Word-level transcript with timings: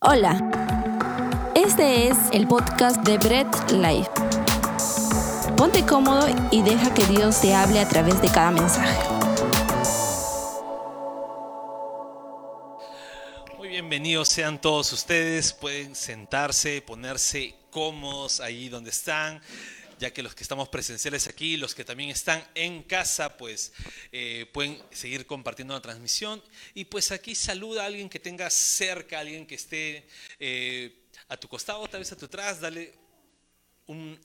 Hola, 0.00 0.38
este 1.56 2.06
es 2.06 2.16
el 2.30 2.46
podcast 2.46 2.98
de 2.98 3.18
Bread 3.18 3.48
Life. 3.72 4.08
Ponte 5.56 5.84
cómodo 5.84 6.28
y 6.52 6.62
deja 6.62 6.94
que 6.94 7.04
Dios 7.06 7.40
te 7.40 7.52
hable 7.52 7.80
a 7.80 7.88
través 7.88 8.22
de 8.22 8.28
cada 8.28 8.52
mensaje. 8.52 8.96
Muy 13.56 13.70
bienvenidos 13.70 14.28
sean 14.28 14.60
todos 14.60 14.92
ustedes. 14.92 15.52
Pueden 15.52 15.96
sentarse, 15.96 16.80
ponerse 16.80 17.56
cómodos 17.72 18.38
ahí 18.38 18.68
donde 18.68 18.90
están 18.90 19.42
ya 19.98 20.12
que 20.12 20.22
los 20.22 20.34
que 20.34 20.42
estamos 20.42 20.68
presenciales 20.68 21.26
aquí, 21.26 21.56
los 21.56 21.74
que 21.74 21.84
también 21.84 22.10
están 22.10 22.46
en 22.54 22.82
casa, 22.82 23.36
pues 23.36 23.72
eh, 24.12 24.46
pueden 24.52 24.80
seguir 24.90 25.26
compartiendo 25.26 25.74
la 25.74 25.80
transmisión. 25.80 26.42
Y 26.74 26.84
pues 26.84 27.10
aquí 27.10 27.34
saluda 27.34 27.82
a 27.82 27.86
alguien 27.86 28.08
que 28.08 28.20
tenga 28.20 28.48
cerca, 28.50 29.20
alguien 29.20 29.46
que 29.46 29.56
esté 29.56 30.08
eh, 30.38 31.08
a 31.28 31.36
tu 31.36 31.48
costado, 31.48 31.86
tal 31.88 32.00
vez 32.00 32.12
a 32.12 32.16
tu 32.16 32.26
atrás, 32.26 32.60
dale 32.60 32.94
un 33.86 34.18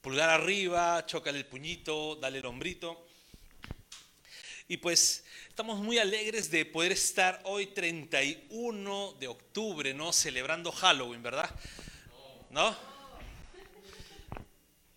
pulgar 0.00 0.30
arriba, 0.30 1.04
chócale 1.06 1.38
el 1.38 1.46
puñito, 1.46 2.16
dale 2.16 2.38
el 2.38 2.46
hombrito. 2.46 3.06
Y 4.68 4.78
pues 4.78 5.24
estamos 5.48 5.80
muy 5.80 5.98
alegres 5.98 6.50
de 6.50 6.64
poder 6.64 6.92
estar 6.92 7.40
hoy 7.44 7.66
31 7.66 9.12
de 9.20 9.28
octubre, 9.28 9.92
¿no? 9.92 10.12
Celebrando 10.12 10.72
Halloween, 10.72 11.22
¿verdad? 11.22 11.50
¿No? 12.50 12.91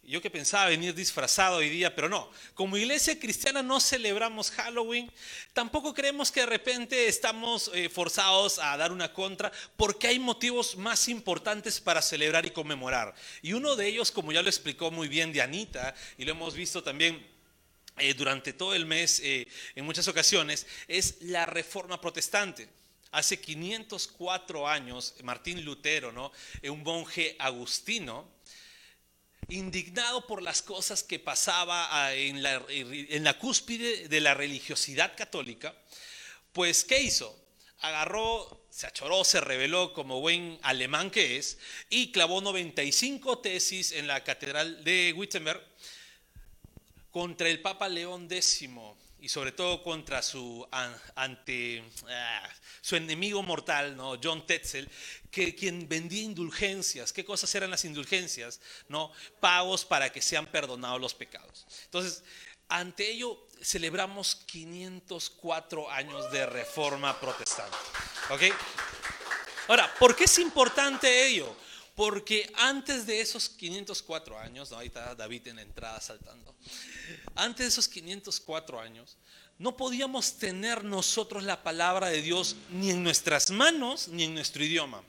Yo 0.07 0.21
que 0.21 0.29
pensaba 0.29 0.67
venir 0.67 0.93
disfrazado 0.93 1.57
hoy 1.57 1.69
día, 1.69 1.95
pero 1.95 2.07
no. 2.07 2.29
Como 2.53 2.77
iglesia 2.77 3.19
cristiana 3.19 3.63
no 3.63 3.79
celebramos 3.79 4.51
Halloween. 4.51 5.11
Tampoco 5.51 5.95
creemos 5.95 6.31
que 6.31 6.41
de 6.41 6.45
repente 6.45 7.07
estamos 7.07 7.71
eh, 7.73 7.89
forzados 7.89 8.59
a 8.59 8.77
dar 8.77 8.91
una 8.91 9.11
contra, 9.11 9.51
porque 9.75 10.07
hay 10.07 10.19
motivos 10.19 10.77
más 10.77 11.07
importantes 11.07 11.81
para 11.81 12.03
celebrar 12.03 12.45
y 12.45 12.51
conmemorar. 12.51 13.15
Y 13.41 13.53
uno 13.53 13.75
de 13.75 13.87
ellos, 13.87 14.11
como 14.11 14.31
ya 14.31 14.43
lo 14.43 14.49
explicó 14.49 14.91
muy 14.91 15.07
bien 15.07 15.33
Dianita, 15.33 15.95
y 16.19 16.25
lo 16.25 16.31
hemos 16.31 16.53
visto 16.53 16.83
también 16.83 17.25
eh, 17.97 18.13
durante 18.13 18.53
todo 18.53 18.75
el 18.75 18.85
mes 18.85 19.19
eh, 19.23 19.47
en 19.73 19.85
muchas 19.85 20.07
ocasiones, 20.07 20.67
es 20.87 21.17
la 21.21 21.47
reforma 21.47 21.99
protestante. 21.99 22.69
Hace 23.11 23.39
504 23.39 24.67
años, 24.67 25.15
Martín 25.23 25.65
Lutero, 25.65 26.11
¿no? 26.11 26.31
un 26.63 26.83
monje 26.83 27.35
agustino, 27.39 28.34
indignado 29.49 30.25
por 30.25 30.41
las 30.41 30.61
cosas 30.61 31.03
que 31.03 31.19
pasaba 31.19 31.87
ah, 31.91 32.13
en 32.13 32.43
la, 32.43 33.39
cúspide 33.39 34.07
de 34.07 34.21
la 34.21 34.33
religiosidad 34.33 35.15
católica, 35.15 35.75
pues 36.53 36.83
¿qué 36.83 37.01
hizo? 37.01 37.37
Agarró, 37.79 38.65
se 38.69 38.87
achoró, 38.87 39.23
se 39.23 39.41
reveló 39.41 39.93
como 39.93 40.21
buen 40.21 40.57
alemán 40.63 41.11
que 41.11 41.37
es 41.37 41.57
y 41.89 42.11
clavó 42.11 42.41
95 42.41 43.39
tesis 43.39 43.91
en 43.91 44.07
la 44.07 44.23
catedral 44.23 44.83
de 44.83 45.13
Wittenberg 45.15 45.63
contra 47.11 47.49
el 47.49 47.61
Papa 47.61 47.87
León 47.87 48.27
X 48.29 48.67
y 49.25 49.27
sobre 49.27 49.51
todo 49.51 49.81
contra 49.81 50.21
su, 50.21 50.67
ante, 51.15 51.83
ah, 52.07 52.47
su 52.79 52.95
enemigo 52.95 53.41
mortal, 53.41 53.97
¿no? 53.97 54.19
John 54.23 54.45
Tetzel, 54.45 54.87
que, 55.31 55.55
quien 55.55 55.89
vendía 55.89 56.21
indulgencias. 56.21 57.11
¿Qué 57.11 57.25
cosas 57.25 57.55
eran 57.55 57.71
las 57.71 57.85
indulgencias? 57.85 58.61
¿no? 58.87 59.11
Pagos 59.39 59.83
para 59.83 60.11
que 60.11 60.21
sean 60.21 60.45
perdonados 60.45 61.01
los 61.01 61.15
pecados. 61.15 61.65
Entonces, 61.85 62.23
ante 62.69 63.09
ello 63.09 63.47
celebramos 63.63 64.35
504 64.45 65.89
años 65.89 66.31
de 66.31 66.45
reforma 66.45 67.19
protestante. 67.19 67.77
¿Ok? 68.29 68.43
Ahora, 69.69 69.91
¿por 69.97 70.15
qué 70.15 70.25
es 70.25 70.37
importante 70.37 71.25
ello? 71.25 71.57
Porque 71.95 72.51
antes 72.55 73.05
de 73.05 73.21
esos 73.21 73.49
504 73.49 74.37
años, 74.37 74.69
¿no? 74.69 74.77
ahí 74.77 74.87
está 74.87 75.15
David 75.15 75.47
en 75.47 75.55
la 75.55 75.61
entrada 75.61 76.01
saltando, 76.01 76.53
antes 77.35 77.65
de 77.65 77.69
esos 77.69 77.87
504 77.87 78.79
años, 78.79 79.17
no 79.57 79.77
podíamos 79.77 80.37
tener 80.37 80.83
nosotros 80.83 81.43
la 81.43 81.63
palabra 81.63 82.09
de 82.09 82.21
Dios 82.21 82.57
ni 82.69 82.89
en 82.89 83.01
nuestras 83.01 83.51
manos 83.51 84.09
ni 84.09 84.23
en 84.23 84.33
nuestro 84.33 84.63
idioma. 84.63 85.01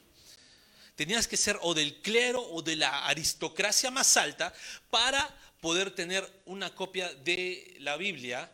Tenías 0.95 1.27
que 1.27 1.37
ser 1.37 1.59
o 1.61 1.75
del 1.75 2.01
clero 2.01 2.41
o 2.41 2.63
de 2.63 2.77
la 2.77 3.07
aristocracia 3.07 3.91
más 3.91 4.17
alta 4.17 4.55
para 4.89 5.29
poder 5.61 5.91
tener 5.91 6.25
una 6.47 6.75
copia 6.75 7.13
de 7.13 7.77
la 7.81 7.97
Biblia 7.97 8.51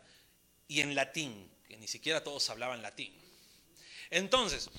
y 0.66 0.80
en 0.80 0.94
latín, 0.94 1.50
que 1.68 1.76
ni 1.76 1.86
siquiera 1.86 2.24
todos 2.24 2.48
hablaban 2.48 2.80
latín. 2.80 3.14
Entonces, 4.10 4.70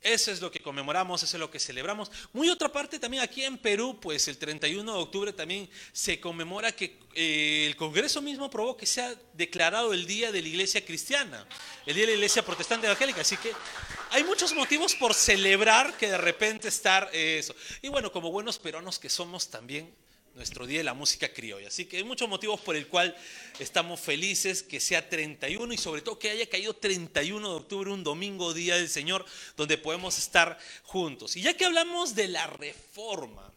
eso 0.00 0.30
es 0.30 0.40
lo 0.40 0.50
que 0.50 0.60
conmemoramos, 0.60 1.22
eso 1.22 1.36
es 1.36 1.40
lo 1.40 1.50
que 1.50 1.58
celebramos. 1.58 2.10
Muy 2.32 2.48
otra 2.48 2.70
parte 2.70 2.98
también 3.00 3.22
aquí 3.22 3.44
en 3.44 3.58
Perú, 3.58 3.98
pues 4.00 4.28
el 4.28 4.38
31 4.38 4.92
de 4.92 4.98
octubre 4.98 5.32
también 5.32 5.68
se 5.92 6.20
conmemora 6.20 6.70
que 6.70 6.98
eh, 7.14 7.66
el 7.66 7.76
Congreso 7.76 8.22
mismo 8.22 8.44
aprobó 8.44 8.76
que 8.76 8.86
sea 8.86 9.12
declarado 9.34 9.92
el 9.92 10.06
Día 10.06 10.30
de 10.30 10.40
la 10.40 10.48
Iglesia 10.48 10.84
Cristiana, 10.84 11.46
el 11.84 11.94
Día 11.94 12.04
de 12.04 12.12
la 12.12 12.16
Iglesia 12.18 12.44
Protestante 12.44 12.86
Evangélica. 12.86 13.22
Así 13.22 13.36
que 13.38 13.52
hay 14.10 14.22
muchos 14.22 14.54
motivos 14.54 14.94
por 14.94 15.14
celebrar 15.14 15.96
que 15.96 16.08
de 16.08 16.18
repente 16.18 16.68
estar 16.68 17.10
eh, 17.12 17.38
eso. 17.40 17.56
Y 17.82 17.88
bueno, 17.88 18.12
como 18.12 18.30
buenos 18.30 18.58
peruanos 18.58 19.00
que 19.00 19.08
somos 19.08 19.50
también, 19.50 19.92
nuestro 20.38 20.66
Día 20.66 20.78
de 20.78 20.84
la 20.84 20.94
Música 20.94 21.32
Criolla. 21.32 21.66
Así 21.66 21.84
que 21.84 21.98
hay 21.98 22.04
muchos 22.04 22.28
motivos 22.28 22.60
por 22.60 22.76
el 22.76 22.86
cual 22.86 23.14
estamos 23.58 24.00
felices 24.00 24.62
que 24.62 24.78
sea 24.78 25.08
31 25.08 25.74
y 25.74 25.76
sobre 25.76 26.00
todo 26.00 26.18
que 26.18 26.30
haya 26.30 26.48
caído 26.48 26.74
31 26.74 27.50
de 27.50 27.56
octubre, 27.56 27.90
un 27.90 28.04
domingo, 28.04 28.54
Día 28.54 28.76
del 28.76 28.88
Señor, 28.88 29.26
donde 29.56 29.76
podemos 29.76 30.16
estar 30.16 30.56
juntos. 30.84 31.36
Y 31.36 31.42
ya 31.42 31.54
que 31.54 31.64
hablamos 31.64 32.14
de 32.14 32.28
la 32.28 32.46
reforma, 32.46 33.52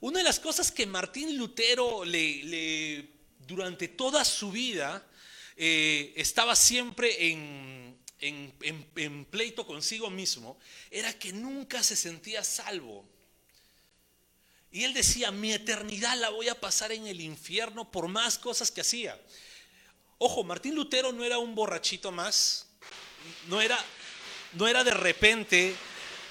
una 0.00 0.18
de 0.18 0.24
las 0.24 0.40
cosas 0.40 0.72
que 0.72 0.86
Martín 0.86 1.38
Lutero 1.38 2.04
le, 2.04 3.08
durante 3.46 3.86
toda 3.86 4.24
su 4.24 4.50
vida 4.50 5.06
eh, 5.56 6.12
estaba 6.16 6.56
siempre 6.56 7.30
en, 7.30 7.96
en 8.18 9.24
pleito 9.26 9.64
consigo 9.64 10.10
mismo, 10.10 10.58
era 10.90 11.16
que 11.16 11.32
nunca 11.32 11.82
se 11.84 11.94
sentía 11.94 12.42
salvo. 12.42 13.19
Y 14.72 14.84
él 14.84 14.94
decía, 14.94 15.30
mi 15.30 15.52
eternidad 15.52 16.16
la 16.16 16.30
voy 16.30 16.48
a 16.48 16.60
pasar 16.60 16.92
en 16.92 17.06
el 17.06 17.20
infierno 17.20 17.90
por 17.90 18.08
más 18.08 18.38
cosas 18.38 18.70
que 18.70 18.82
hacía. 18.82 19.20
Ojo, 20.18 20.44
Martín 20.44 20.74
Lutero 20.74 21.12
no 21.12 21.24
era 21.24 21.38
un 21.38 21.54
borrachito 21.54 22.12
más, 22.12 22.66
no 23.48 23.60
era, 23.60 23.78
no 24.52 24.68
era 24.68 24.84
de 24.84 24.92
repente, 24.92 25.74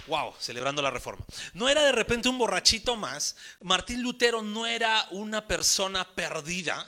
wow, 0.08 0.34
celebrando 0.40 0.82
la 0.82 0.92
reforma, 0.92 1.26
no 1.54 1.68
era 1.68 1.84
de 1.84 1.92
repente 1.92 2.30
un 2.30 2.38
borrachito 2.38 2.96
más, 2.96 3.36
Martín 3.62 4.02
Lutero 4.02 4.42
no 4.42 4.68
era 4.68 5.08
una 5.12 5.48
persona 5.48 6.08
perdida, 6.16 6.88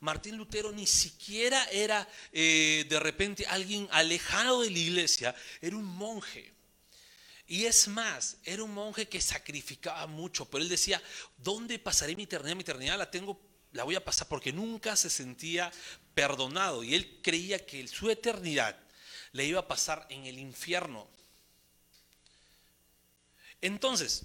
Martín 0.00 0.36
Lutero 0.36 0.72
ni 0.72 0.86
siquiera 0.86 1.64
era 1.70 2.08
eh, 2.32 2.86
de 2.88 3.00
repente 3.00 3.46
alguien 3.46 3.88
alejado 3.90 4.62
de 4.62 4.70
la 4.70 4.78
iglesia, 4.78 5.34
era 5.60 5.76
un 5.76 5.84
monje. 5.84 6.55
Y 7.48 7.64
es 7.64 7.86
más, 7.86 8.38
era 8.44 8.64
un 8.64 8.74
monje 8.74 9.08
que 9.08 9.20
sacrificaba 9.20 10.06
mucho, 10.06 10.46
pero 10.46 10.62
él 10.62 10.68
decía, 10.68 11.00
¿dónde 11.38 11.78
pasaré 11.78 12.16
mi 12.16 12.24
eternidad? 12.24 12.56
Mi 12.56 12.62
eternidad 12.62 12.98
la 12.98 13.10
tengo, 13.10 13.40
la 13.72 13.84
voy 13.84 13.94
a 13.94 14.04
pasar 14.04 14.26
porque 14.26 14.52
nunca 14.52 14.96
se 14.96 15.10
sentía 15.10 15.72
perdonado. 16.14 16.82
Y 16.82 16.94
él 16.94 17.20
creía 17.22 17.64
que 17.64 17.86
su 17.86 18.10
eternidad 18.10 18.76
le 19.32 19.44
iba 19.44 19.60
a 19.60 19.68
pasar 19.68 20.06
en 20.10 20.26
el 20.26 20.38
infierno. 20.38 21.06
Entonces, 23.60 24.24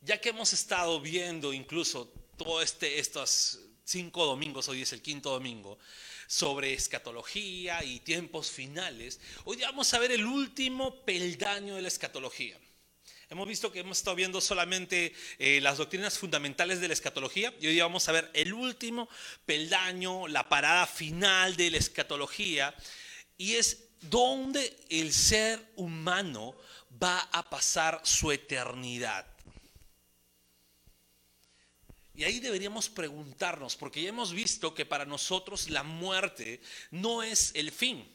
ya 0.00 0.20
que 0.20 0.28
hemos 0.28 0.52
estado 0.52 1.00
viendo 1.00 1.52
incluso 1.52 2.06
todo 2.36 2.62
este, 2.62 2.98
estos 3.00 3.58
cinco 3.84 4.24
domingos, 4.24 4.68
hoy 4.68 4.82
es 4.82 4.92
el 4.92 5.02
quinto 5.02 5.30
domingo, 5.30 5.78
sobre 6.26 6.72
escatología 6.72 7.84
y 7.84 8.00
tiempos 8.00 8.50
finales, 8.50 9.20
hoy 9.44 9.58
vamos 9.58 9.92
a 9.92 9.98
ver 9.98 10.12
el 10.12 10.24
último 10.24 11.04
peldaño 11.04 11.76
de 11.76 11.82
la 11.82 11.88
escatología. 11.88 12.58
Hemos 13.30 13.48
visto 13.48 13.72
que 13.72 13.80
hemos 13.80 13.98
estado 13.98 14.16
viendo 14.16 14.40
solamente 14.40 15.14
eh, 15.38 15.60
las 15.60 15.78
doctrinas 15.78 16.18
fundamentales 16.18 16.80
de 16.80 16.88
la 16.88 16.94
escatología 16.94 17.54
y 17.60 17.66
hoy 17.66 17.80
vamos 17.80 18.08
a 18.08 18.12
ver 18.12 18.30
el 18.34 18.52
último 18.52 19.08
peldaño, 19.46 20.28
la 20.28 20.48
parada 20.48 20.86
final 20.86 21.56
de 21.56 21.70
la 21.70 21.78
escatología 21.78 22.74
y 23.36 23.54
es 23.54 23.88
donde 24.02 24.76
el 24.90 25.12
ser 25.12 25.64
humano 25.76 26.54
va 27.02 27.18
a 27.32 27.48
pasar 27.48 28.00
su 28.04 28.30
eternidad. 28.30 29.33
Y 32.14 32.22
ahí 32.22 32.38
deberíamos 32.38 32.88
preguntarnos, 32.88 33.74
porque 33.74 34.00
ya 34.00 34.10
hemos 34.10 34.32
visto 34.32 34.72
que 34.72 34.86
para 34.86 35.04
nosotros 35.04 35.68
la 35.68 35.82
muerte 35.82 36.60
no 36.92 37.24
es 37.24 37.50
el 37.56 37.72
fin. 37.72 38.08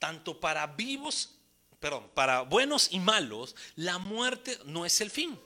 Tanto 0.00 0.40
para 0.40 0.66
vivos, 0.66 1.36
perdón, 1.78 2.10
para 2.14 2.40
buenos 2.40 2.88
y 2.90 2.98
malos, 2.98 3.54
la 3.76 3.98
muerte 3.98 4.58
no 4.64 4.84
es 4.84 5.00
el 5.00 5.10
fin. 5.10 5.38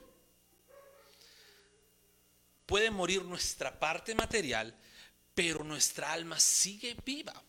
Puede 2.64 2.90
morir 2.90 3.22
nuestra 3.24 3.78
parte 3.78 4.14
material, 4.14 4.74
pero 5.34 5.62
nuestra 5.64 6.12
alma 6.12 6.40
sigue 6.40 6.96
viva. 7.04 7.44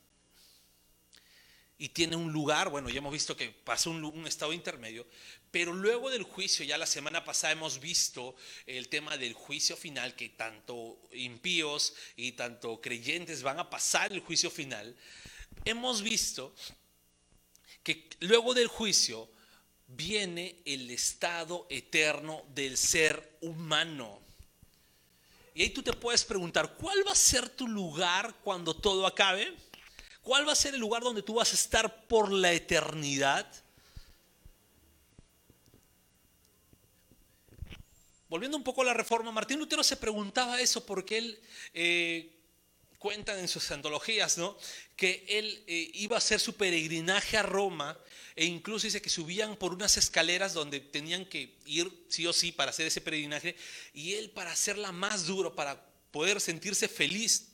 y 1.82 1.88
tiene 1.88 2.18
un 2.18 2.34
lugar, 2.34 2.68
bueno, 2.68 2.90
ya 2.90 2.98
hemos 2.98 3.14
visto 3.14 3.38
que 3.38 3.52
pasó 3.52 3.92
un, 3.92 4.04
un, 4.04 4.28
estado 4.28 4.52
intermedio, 4.52 5.08
pero 5.52 5.74
luego 5.74 6.10
del 6.10 6.24
juicio, 6.24 6.64
ya 6.66 6.78
la 6.78 6.86
semana 6.86 7.24
pasada 7.26 7.54
hemos 7.54 7.80
visto 7.80 8.36
el 8.66 8.88
tema 8.88 9.18
del 9.18 9.34
juicio 9.34 9.76
final, 9.76 10.16
que 10.16 10.30
tanto 10.30 11.00
impíos 11.14 11.94
y 12.16 12.34
tanto 12.34 12.80
creyentes 12.82 13.42
van 13.42 13.60
a 13.60 13.70
pasar 13.70 14.12
el 14.12 14.20
juicio 14.20 14.52
final, 14.52 14.96
hemos 15.66 16.02
visto 16.02 16.54
que 17.84 18.10
luego 18.20 18.54
del 18.54 18.68
juicio 18.68 19.30
viene 19.88 20.62
el 20.66 20.92
estado 20.92 21.66
eterno 21.70 22.44
del 22.54 22.78
ser 22.78 23.38
humano. 23.42 24.22
Y 25.56 25.64
ahí 25.64 25.70
tú 25.72 25.82
te 25.82 25.94
puedes 25.94 26.24
preguntar, 26.24 26.76
¿cuál 26.76 27.06
va 27.08 27.12
a 27.12 27.16
ser 27.16 27.50
tu 27.50 27.68
lugar 27.68 28.36
cuando 28.44 28.76
todo 28.76 29.08
acabe? 29.08 29.54
¿Cuál 30.22 30.48
va 30.48 30.52
a 30.52 30.56
ser 30.56 30.76
el 30.76 30.80
lugar 30.80 31.02
donde 31.02 31.24
tú 31.24 31.36
vas 31.36 31.52
a 31.52 31.56
estar 31.56 32.08
por 32.08 32.32
la 32.32 32.54
eternidad? 32.54 33.52
Volviendo 38.30 38.58
un 38.58 38.64
poco 38.64 38.84
a 38.84 38.86
la 38.86 38.94
reforma, 38.94 39.32
Martín 39.32 39.58
Lutero 39.58 39.84
se 39.84 39.98
preguntaba 39.98 40.62
eso 40.62 40.86
porque 40.86 41.18
él 41.18 41.40
eh, 41.74 42.40
cuenta 43.00 43.40
en 43.40 43.48
sus 43.48 43.72
antologías, 43.72 44.38
¿no? 44.38 44.56
Que 44.96 45.26
él 45.28 45.64
eh, 45.66 45.90
iba 45.96 46.16
a 46.16 46.20
hacer 46.20 46.40
su 46.40 46.56
peregrinaje 46.56 47.38
a 47.38 47.42
Roma 47.42 47.98
e 48.36 48.46
incluso 48.46 48.86
dice 48.86 49.02
que 49.02 49.10
subían 49.10 49.56
por 49.56 49.74
unas 49.74 49.98
escaleras 49.98 50.54
donde 50.54 50.80
tenían 50.80 51.26
que 51.26 51.58
ir 51.66 51.92
sí 52.10 52.28
o 52.28 52.34
sí 52.34 52.52
para 52.52 52.70
hacer 52.70 52.86
ese 52.86 53.02
peregrinaje 53.02 53.56
y 53.94 54.14
él 54.14 54.30
para 54.30 54.52
hacerla 54.52 54.92
más 54.92 55.26
duro, 55.26 55.56
para 55.56 55.84
poder 56.12 56.40
sentirse 56.40 56.88
feliz 56.88 57.48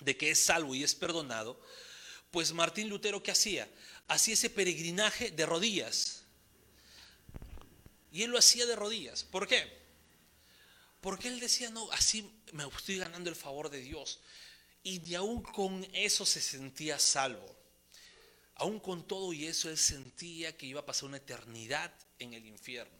de 0.00 0.16
que 0.16 0.30
es 0.30 0.40
salvo 0.40 0.74
y 0.74 0.84
es 0.84 0.94
perdonado, 0.94 1.60
pues 2.30 2.52
Martín 2.52 2.88
Lutero 2.88 3.22
¿qué 3.22 3.30
hacía? 3.30 3.68
Hacía 4.08 4.34
ese 4.34 4.48
peregrinaje 4.48 5.30
de 5.30 5.44
rodillas. 5.44 6.24
Y 8.10 8.22
él 8.22 8.30
lo 8.30 8.38
hacía 8.38 8.64
de 8.64 8.76
rodillas. 8.76 9.24
¿Por 9.24 9.46
qué? 9.46 9.83
Porque 11.04 11.28
él 11.28 11.38
decía, 11.38 11.68
no, 11.68 11.92
así 11.92 12.32
me 12.52 12.66
estoy 12.66 12.96
ganando 12.96 13.28
el 13.28 13.36
favor 13.36 13.68
de 13.68 13.82
Dios. 13.82 14.20
Y 14.82 15.00
ni 15.00 15.14
aún 15.14 15.42
con 15.42 15.86
eso 15.92 16.24
se 16.24 16.40
sentía 16.40 16.98
salvo. 16.98 17.44
Aún 18.54 18.80
con 18.80 19.06
todo 19.06 19.30
y 19.34 19.44
eso 19.44 19.68
él 19.68 19.76
sentía 19.76 20.56
que 20.56 20.64
iba 20.64 20.80
a 20.80 20.86
pasar 20.86 21.10
una 21.10 21.18
eternidad 21.18 21.92
en 22.18 22.32
el 22.32 22.46
infierno. 22.46 22.96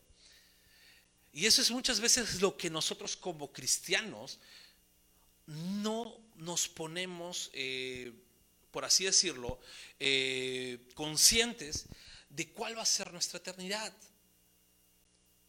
Y 1.32 1.46
eso 1.46 1.62
es 1.62 1.70
muchas 1.70 1.98
veces 1.98 2.42
lo 2.42 2.58
que 2.58 2.68
nosotros 2.68 3.16
como 3.16 3.50
cristianos 3.50 4.38
no 5.46 6.14
nos 6.34 6.68
ponemos, 6.68 7.48
eh, 7.54 8.12
por 8.70 8.84
así 8.84 9.04
decirlo, 9.04 9.58
eh, 9.98 10.90
conscientes 10.92 11.86
de 12.28 12.50
cuál 12.50 12.76
va 12.76 12.82
a 12.82 12.86
ser 12.86 13.14
nuestra 13.14 13.38
eternidad. 13.38 13.94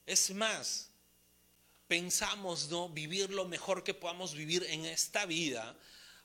Es 0.05 0.29
más, 0.29 0.94
pensamos 1.87 2.69
no 2.69 2.89
vivir 2.89 3.29
lo 3.29 3.45
mejor 3.45 3.83
que 3.83 3.93
podamos 3.93 4.33
vivir 4.33 4.65
en 4.69 4.85
esta 4.85 5.25
vida, 5.25 5.77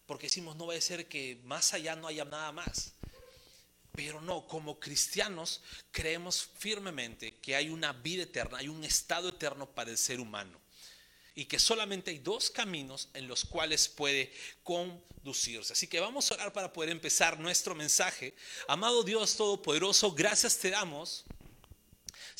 porque 0.06 0.26
decimos 0.26 0.56
no 0.56 0.66
va 0.66 0.74
a 0.74 0.80
ser 0.80 1.08
que 1.08 1.40
más 1.44 1.74
allá 1.74 1.96
no 1.96 2.08
haya 2.08 2.24
nada 2.24 2.52
más. 2.52 2.94
Pero 3.92 4.20
no, 4.20 4.46
como 4.46 4.78
cristianos 4.78 5.62
creemos 5.90 6.48
firmemente 6.58 7.36
que 7.38 7.56
hay 7.56 7.68
una 7.68 7.92
vida 7.92 8.22
eterna, 8.22 8.58
hay 8.58 8.68
un 8.68 8.84
estado 8.84 9.30
eterno 9.30 9.68
para 9.68 9.90
el 9.90 9.98
ser 9.98 10.20
humano. 10.20 10.60
Y 11.34 11.44
que 11.46 11.58
solamente 11.58 12.10
hay 12.10 12.18
dos 12.18 12.50
caminos 12.50 13.08
en 13.14 13.28
los 13.28 13.44
cuales 13.44 13.88
puede 13.88 14.32
conducirse. 14.62 15.72
Así 15.72 15.86
que 15.86 16.00
vamos 16.00 16.30
a 16.30 16.34
orar 16.34 16.52
para 16.52 16.72
poder 16.72 16.90
empezar 16.90 17.38
nuestro 17.38 17.74
mensaje. 17.74 18.34
Amado 18.68 19.02
Dios 19.02 19.36
Todopoderoso, 19.36 20.12
gracias 20.12 20.58
te 20.58 20.70
damos, 20.70 21.24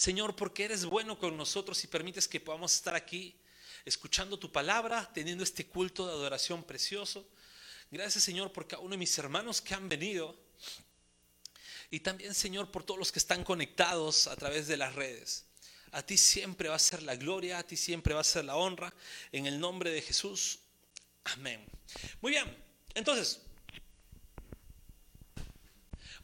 Señor, 0.00 0.34
porque 0.34 0.64
eres 0.64 0.86
bueno 0.86 1.18
con 1.18 1.36
nosotros 1.36 1.84
y 1.84 1.86
permites 1.86 2.26
que 2.26 2.40
podamos 2.40 2.74
estar 2.74 2.94
aquí 2.94 3.36
escuchando 3.84 4.38
tu 4.38 4.50
palabra, 4.50 5.10
teniendo 5.12 5.44
este 5.44 5.66
culto 5.66 6.06
de 6.06 6.12
adoración 6.14 6.64
precioso. 6.64 7.28
Gracias, 7.90 8.24
Señor, 8.24 8.50
por 8.50 8.66
cada 8.66 8.80
uno 8.80 8.92
de 8.92 8.96
mis 8.96 9.18
hermanos 9.18 9.60
que 9.60 9.74
han 9.74 9.90
venido 9.90 10.34
y 11.90 12.00
también, 12.00 12.32
Señor, 12.32 12.70
por 12.70 12.82
todos 12.82 12.98
los 12.98 13.12
que 13.12 13.18
están 13.18 13.44
conectados 13.44 14.26
a 14.26 14.36
través 14.36 14.66
de 14.68 14.78
las 14.78 14.94
redes. 14.94 15.44
A 15.92 16.00
ti 16.00 16.16
siempre 16.16 16.70
va 16.70 16.76
a 16.76 16.78
ser 16.78 17.02
la 17.02 17.16
gloria, 17.16 17.58
a 17.58 17.62
ti 17.62 17.76
siempre 17.76 18.14
va 18.14 18.22
a 18.22 18.24
ser 18.24 18.46
la 18.46 18.56
honra. 18.56 18.94
En 19.32 19.44
el 19.44 19.60
nombre 19.60 19.90
de 19.90 20.00
Jesús. 20.00 20.60
Amén. 21.24 21.62
Muy 22.22 22.32
bien, 22.32 22.56
entonces, 22.94 23.42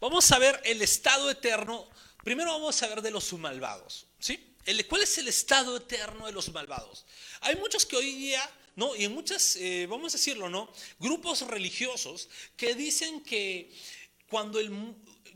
vamos 0.00 0.32
a 0.32 0.38
ver 0.38 0.62
el 0.64 0.81
estado 0.81 1.31
eterno. 1.31 1.90
Primero 2.26 2.50
vamos 2.50 2.82
a 2.82 2.88
ver 2.88 3.02
de 3.02 3.12
los 3.12 3.32
malvados. 3.34 4.08
¿sí? 4.19 4.56
¿Cuál 4.88 5.05
es 5.05 5.17
el 5.19 5.28
estado 5.28 5.76
eterno 5.76 6.26
de 6.26 6.32
los 6.32 6.52
malvados? 6.52 7.06
Hay 7.43 7.55
muchos 7.55 7.87
que 7.87 7.94
hoy 7.94 8.11
día 8.17 8.43
¿no? 8.75 8.96
Y 8.96 9.05
en 9.05 9.14
muchas, 9.14 9.55
eh, 9.55 9.87
vamos 9.88 10.12
a 10.12 10.19
decirlo, 10.19 10.50
¿no? 10.50 10.69
Grupos 10.99 11.43
religiosos 11.43 12.28
que 12.56 12.75
dicen 12.75 13.23
que 13.23 13.73
cuando 14.28 14.58
el, 14.58 14.73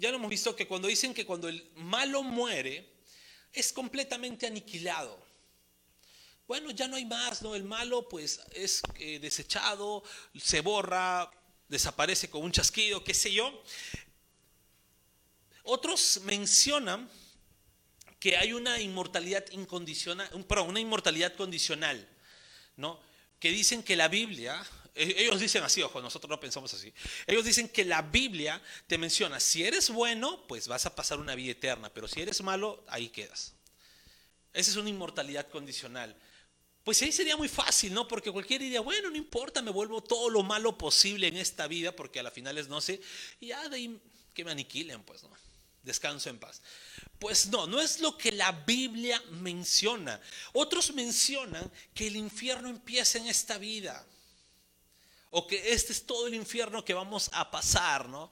ya 0.00 0.10
lo 0.10 0.16
hemos 0.16 0.30
visto 0.30 0.56
que 0.56 0.66
cuando 0.66 0.88
dicen 0.88 1.14
que 1.14 1.24
cuando 1.24 1.48
el 1.48 1.64
malo 1.76 2.24
muere, 2.24 2.92
es 3.52 3.72
completamente 3.72 4.48
aniquilado. 4.48 5.16
Bueno, 6.48 6.72
ya 6.72 6.88
no 6.88 6.96
hay 6.96 7.04
más, 7.04 7.40
¿no? 7.40 7.54
El 7.54 7.62
malo 7.62 8.08
pues 8.08 8.40
es 8.52 8.82
eh, 8.98 9.20
desechado, 9.20 10.02
se 10.36 10.60
borra, 10.60 11.30
desaparece 11.68 12.28
con 12.28 12.42
un 12.42 12.50
chasquido, 12.50 13.04
qué 13.04 13.14
sé 13.14 13.32
yo. 13.32 13.62
Otros 15.72 16.20
mencionan 16.24 17.08
que 18.18 18.36
hay 18.36 18.52
una 18.52 18.80
inmortalidad 18.80 19.48
incondicional, 19.52 20.28
perdón, 20.46 20.70
una 20.70 20.80
inmortalidad 20.80 21.36
condicional, 21.36 22.08
¿no? 22.76 23.00
Que 23.38 23.50
dicen 23.50 23.84
que 23.84 23.94
la 23.94 24.08
Biblia 24.08 24.60
e-, 24.96 25.22
ellos 25.22 25.38
dicen 25.38 25.62
así, 25.62 25.80
ojo, 25.80 26.02
nosotros 26.02 26.28
no 26.28 26.40
pensamos 26.40 26.74
así. 26.74 26.92
Ellos 27.24 27.44
dicen 27.44 27.68
que 27.68 27.84
la 27.84 28.02
Biblia 28.02 28.60
te 28.88 28.98
menciona, 28.98 29.38
si 29.38 29.62
eres 29.62 29.90
bueno, 29.90 30.44
pues 30.48 30.66
vas 30.66 30.86
a 30.86 30.94
pasar 30.96 31.20
una 31.20 31.36
vida 31.36 31.52
eterna, 31.52 31.88
pero 31.88 32.08
si 32.08 32.20
eres 32.20 32.42
malo, 32.42 32.82
ahí 32.88 33.08
quedas. 33.08 33.54
Esa 34.52 34.72
es 34.72 34.76
una 34.76 34.90
inmortalidad 34.90 35.48
condicional. 35.48 36.16
Pues 36.82 37.00
ahí 37.02 37.12
sería 37.12 37.36
muy 37.36 37.48
fácil, 37.48 37.94
¿no? 37.94 38.08
Porque 38.08 38.32
cualquiera 38.32 38.64
diría, 38.64 38.80
bueno, 38.80 39.08
no 39.08 39.16
importa, 39.16 39.62
me 39.62 39.70
vuelvo 39.70 40.02
todo 40.02 40.30
lo 40.30 40.42
malo 40.42 40.76
posible 40.76 41.28
en 41.28 41.36
esta 41.36 41.68
vida, 41.68 41.94
porque 41.94 42.18
a 42.18 42.24
la 42.24 42.32
final 42.32 42.58
es 42.58 42.66
no 42.66 42.80
sé, 42.80 43.00
y 43.38 43.48
ya 43.48 43.68
de 43.68 43.76
ahí 43.76 44.00
que 44.34 44.44
me 44.44 44.50
aniquilen, 44.50 45.02
pues, 45.04 45.22
¿no? 45.22 45.30
Descanso 45.82 46.28
en 46.28 46.38
paz. 46.38 46.60
Pues 47.18 47.46
no, 47.46 47.66
no 47.66 47.80
es 47.80 48.00
lo 48.00 48.16
que 48.18 48.32
la 48.32 48.52
Biblia 48.52 49.22
menciona. 49.30 50.20
Otros 50.52 50.92
mencionan 50.94 51.70
que 51.94 52.06
el 52.06 52.16
infierno 52.16 52.68
empieza 52.68 53.18
en 53.18 53.26
esta 53.26 53.58
vida 53.58 54.06
o 55.30 55.46
que 55.46 55.72
este 55.72 55.92
es 55.92 56.04
todo 56.04 56.26
el 56.26 56.34
infierno 56.34 56.84
que 56.84 56.94
vamos 56.94 57.30
a 57.32 57.50
pasar, 57.50 58.08
¿no? 58.08 58.30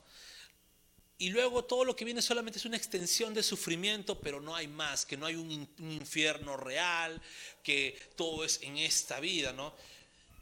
Y 1.17 1.31
luego 1.31 1.65
todo 1.65 1.83
lo 1.83 1.95
que 1.95 2.05
viene 2.05 2.21
solamente 2.21 2.59
es 2.59 2.65
una 2.65 2.77
extensión 2.77 3.33
de 3.33 3.43
sufrimiento, 3.43 4.19
pero 4.19 4.39
no 4.39 4.55
hay 4.55 4.67
más, 4.67 5.05
que 5.05 5.17
no 5.17 5.25
hay 5.25 5.35
un, 5.35 5.51
infierno 5.79 6.55
real, 6.55 7.21
que 7.61 7.99
todo 8.15 8.45
es 8.45 8.61
en 8.61 8.77
esta 8.77 9.19
vida, 9.19 9.51
¿no? 9.51 9.73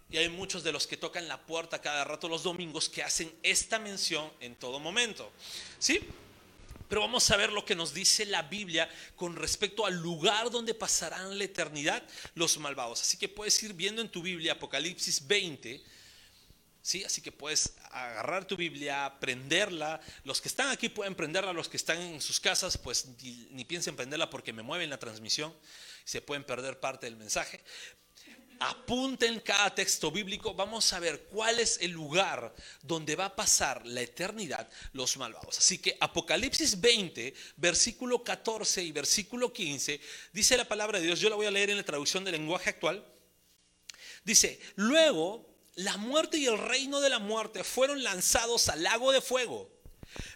Y 0.10 0.18
hay 0.18 0.30
muchos 0.30 0.64
de 0.64 0.72
los 0.72 0.86
que 0.86 0.96
tocan 0.96 1.28
la 1.28 1.44
puerta 1.46 1.82
cada 1.82 2.04
rato 2.04 2.30
los 2.30 2.44
domingos 2.44 2.90
que 2.90 3.04
hacen 3.04 3.34
esta 3.42 3.80
mención 3.80 4.32
en 4.40 4.56
todo 4.56 4.80
momento, 4.80 5.32
¿sí? 5.80 6.00
Pero 6.88 7.01
vamos 7.01 7.29
a 7.32 7.38
ver 7.38 7.51
lo 7.51 7.65
que 7.65 7.75
nos 7.75 7.94
dice 7.94 8.25
la 8.25 8.44
Biblia 8.44 8.89
con 9.15 9.36
respecto 9.36 9.86
al 9.86 9.96
lugar 9.96 10.50
donde 10.50 10.74
pasarán 10.74 11.38
la 11.38 11.44
eternidad 11.44 12.03
los 12.36 12.58
malvados. 12.58 13.01
Así 13.01 13.17
que 13.17 13.27
puedes 13.27 13.62
ir 13.63 13.74
viendo 13.74 14.01
en 14.01 14.10
tu 14.10 14.22
Biblia 14.22 14.53
Apocalipsis 14.53 15.27
20, 15.27 15.84
¿sí? 16.82 17.03
Así 17.03 17.22
que 17.22 17.32
puedes 17.32 17.74
agarrar 17.91 18.46
tu 18.46 18.56
Biblia, 18.56 19.17
prenderla. 19.20 20.00
Los 20.24 20.39
que 20.39 20.48
están 20.48 20.70
aquí 20.70 20.88
pueden 20.88 21.15
prenderla, 21.15 21.51
los 21.51 21.67
que 21.67 21.77
están 21.77 22.01
en 22.01 22.22
sus 22.22 22.39
casas, 22.39 22.77
pues 22.77 23.08
ni, 23.51 23.65
piensen 23.65 23.96
prenderla 23.96 24.29
porque 24.29 24.53
me 24.53 24.63
mueven 24.63 24.89
la 24.89 24.98
transmisión. 24.98 25.53
Se 26.06 26.22
pueden 26.22 26.46
perder 26.46 26.79
parte 26.79 27.06
del 27.06 27.17
mensaje. 27.17 27.62
Apunten 28.60 29.40
cada 29.42 29.74
texto 29.74 30.12
bíblico. 30.12 30.54
Vamos 30.54 30.92
a 30.94 31.00
ver 31.00 31.28
cuál 31.32 31.60
es 31.60 31.80
el 31.82 31.92
lugar 31.92 32.54
donde 32.82 33.16
va 33.16 33.26
a 33.26 33.36
pasar 33.36 33.86
la 33.86 34.02
eternidad 34.02 34.70
los 34.94 35.18
malvados. 35.18 35.58
Así 35.58 35.78
que 35.78 35.98
Apocalipsis 36.00 36.80
20, 36.80 37.34
versículo 37.58 38.24
14 38.24 38.84
y 38.84 38.92
versículo 38.92 39.54
15, 39.54 40.00
dice 40.34 40.58
la 40.58 40.68
palabra 40.68 41.00
de 41.00 41.06
Dios. 41.06 41.20
Yo 41.20 41.30
la 41.30 41.36
voy 41.36 41.46
a 41.46 41.52
leer 41.52 41.70
en 41.70 41.78
la 41.78 41.84
traducción 41.84 42.24
del 42.24 42.34
lenguaje 42.34 42.70
actual. 42.70 43.06
Dice, 44.24 44.60
luego 44.76 45.48
la 45.76 45.96
muerte 45.98 46.38
y 46.38 46.48
el 46.48 46.58
reino 46.58 47.00
de 47.02 47.10
la 47.10 47.20
muerte 47.20 47.64
fueron 47.64 48.04
lanzados 48.04 48.68
al 48.70 48.84
lago 48.84 49.12
de 49.12 49.22
fuego. 49.22 49.72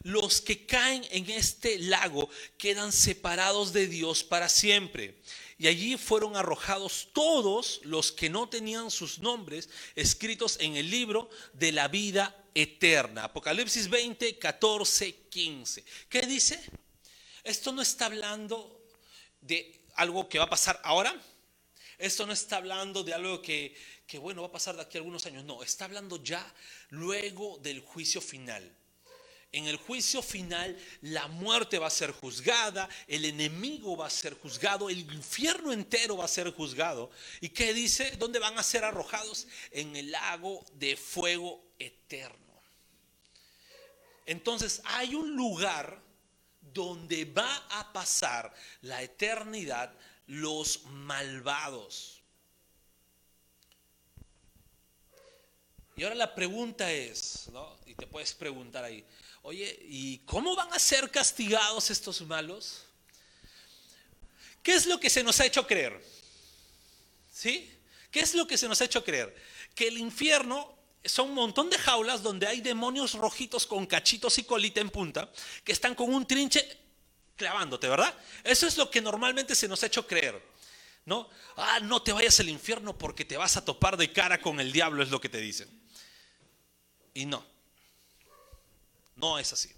Los 0.03 0.41
que 0.41 0.65
caen 0.65 1.05
en 1.11 1.29
este 1.29 1.79
lago 1.79 2.29
quedan 2.57 2.91
separados 2.91 3.73
de 3.73 3.87
Dios 3.87 4.23
para 4.23 4.49
siempre. 4.49 5.19
Y 5.61 5.67
allí 5.67 5.95
fueron 5.95 6.35
arrojados 6.35 7.09
todos 7.13 7.81
los 7.83 8.11
que 8.11 8.31
no 8.31 8.49
tenían 8.49 8.89
sus 8.89 9.19
nombres 9.19 9.69
escritos 9.93 10.57
en 10.59 10.75
el 10.75 10.89
libro 10.89 11.29
de 11.53 11.71
la 11.71 11.87
vida 11.87 12.35
eterna. 12.55 13.25
Apocalipsis 13.25 13.87
20, 13.87 14.39
14, 14.39 15.27
15. 15.29 15.85
¿Qué 16.09 16.21
dice? 16.23 16.59
Esto 17.43 17.71
no 17.73 17.83
está 17.83 18.07
hablando 18.07 18.87
de 19.39 19.83
algo 19.97 20.27
que 20.27 20.39
va 20.39 20.45
a 20.45 20.49
pasar 20.49 20.81
ahora. 20.83 21.13
Esto 21.99 22.25
no 22.25 22.33
está 22.33 22.57
hablando 22.57 23.03
de 23.03 23.13
algo 23.13 23.39
que, 23.39 23.75
que 24.07 24.17
bueno, 24.17 24.41
va 24.41 24.47
a 24.47 24.51
pasar 24.51 24.75
de 24.75 24.81
aquí 24.81 24.97
a 24.97 25.01
algunos 25.01 25.27
años. 25.27 25.43
No, 25.43 25.61
está 25.61 25.85
hablando 25.85 26.23
ya 26.23 26.43
luego 26.89 27.59
del 27.59 27.81
juicio 27.81 28.19
final 28.19 28.80
en 29.51 29.67
el 29.67 29.77
juicio 29.77 30.21
final 30.21 30.77
la 31.01 31.27
muerte 31.27 31.77
va 31.77 31.87
a 31.87 31.91
ser 31.91 32.11
juzgada, 32.11 32.87
el 33.07 33.25
enemigo 33.25 33.97
va 33.97 34.07
a 34.07 34.09
ser 34.09 34.39
juzgado, 34.39 34.89
el 34.89 34.99
infierno 34.99 35.73
entero 35.73 36.17
va 36.17 36.25
a 36.25 36.29
ser 36.29 36.51
juzgado. 36.51 37.11
¿Y 37.41 37.49
qué 37.49 37.73
dice? 37.73 38.11
¿Dónde 38.17 38.39
van 38.39 38.57
a 38.57 38.63
ser 38.63 38.83
arrojados? 38.85 39.47
En 39.71 39.95
el 39.95 40.11
lago 40.11 40.63
de 40.73 40.95
fuego 40.95 41.63
eterno. 41.77 42.39
Entonces 44.25 44.81
hay 44.85 45.15
un 45.15 45.35
lugar 45.35 46.01
donde 46.61 47.25
va 47.25 47.67
a 47.71 47.91
pasar 47.91 48.53
la 48.81 49.01
eternidad 49.01 49.93
los 50.27 50.85
malvados. 50.85 52.21
Y 55.97 56.03
ahora 56.03 56.15
la 56.15 56.33
pregunta 56.33 56.89
es, 56.91 57.49
¿no? 57.51 57.77
y 57.85 57.95
te 57.95 58.07
puedes 58.07 58.33
preguntar 58.33 58.85
ahí, 58.85 59.05
Oye, 59.43 59.79
¿y 59.89 60.19
cómo 60.19 60.55
van 60.55 60.71
a 60.73 60.79
ser 60.79 61.09
castigados 61.09 61.89
estos 61.89 62.21
malos? 62.21 62.83
¿Qué 64.61 64.75
es 64.75 64.85
lo 64.85 64.99
que 64.99 65.09
se 65.09 65.23
nos 65.23 65.39
ha 65.39 65.45
hecho 65.45 65.65
creer? 65.65 65.99
¿Sí? 67.33 67.71
¿Qué 68.11 68.19
es 68.19 68.35
lo 68.35 68.45
que 68.45 68.57
se 68.57 68.67
nos 68.67 68.81
ha 68.81 68.85
hecho 68.85 69.03
creer? 69.03 69.35
Que 69.73 69.87
el 69.87 69.97
infierno 69.97 70.77
son 71.03 71.29
un 71.29 71.35
montón 71.35 71.69
de 71.69 71.79
jaulas 71.79 72.21
donde 72.21 72.45
hay 72.45 72.61
demonios 72.61 73.13
rojitos 73.15 73.65
con 73.65 73.87
cachitos 73.87 74.37
y 74.37 74.43
colita 74.43 74.79
en 74.81 74.91
punta 74.91 75.31
que 75.63 75.71
están 75.71 75.95
con 75.95 76.13
un 76.13 76.27
trinche 76.27 76.77
clavándote, 77.35 77.89
¿verdad? 77.89 78.13
Eso 78.43 78.67
es 78.67 78.77
lo 78.77 78.91
que 78.91 79.01
normalmente 79.01 79.55
se 79.55 79.67
nos 79.67 79.81
ha 79.81 79.87
hecho 79.87 80.05
creer. 80.05 80.39
¿No? 81.03 81.27
Ah, 81.57 81.79
no 81.79 82.03
te 82.03 82.13
vayas 82.13 82.39
al 82.41 82.49
infierno 82.49 82.95
porque 82.95 83.25
te 83.25 83.35
vas 83.35 83.57
a 83.57 83.65
topar 83.65 83.97
de 83.97 84.13
cara 84.13 84.39
con 84.39 84.59
el 84.59 84.71
diablo, 84.71 85.01
es 85.01 85.09
lo 85.09 85.19
que 85.19 85.29
te 85.29 85.39
dicen. 85.39 85.67
Y 87.15 87.25
no. 87.25 87.43
No 89.21 89.37
es 89.37 89.53
así. 89.53 89.69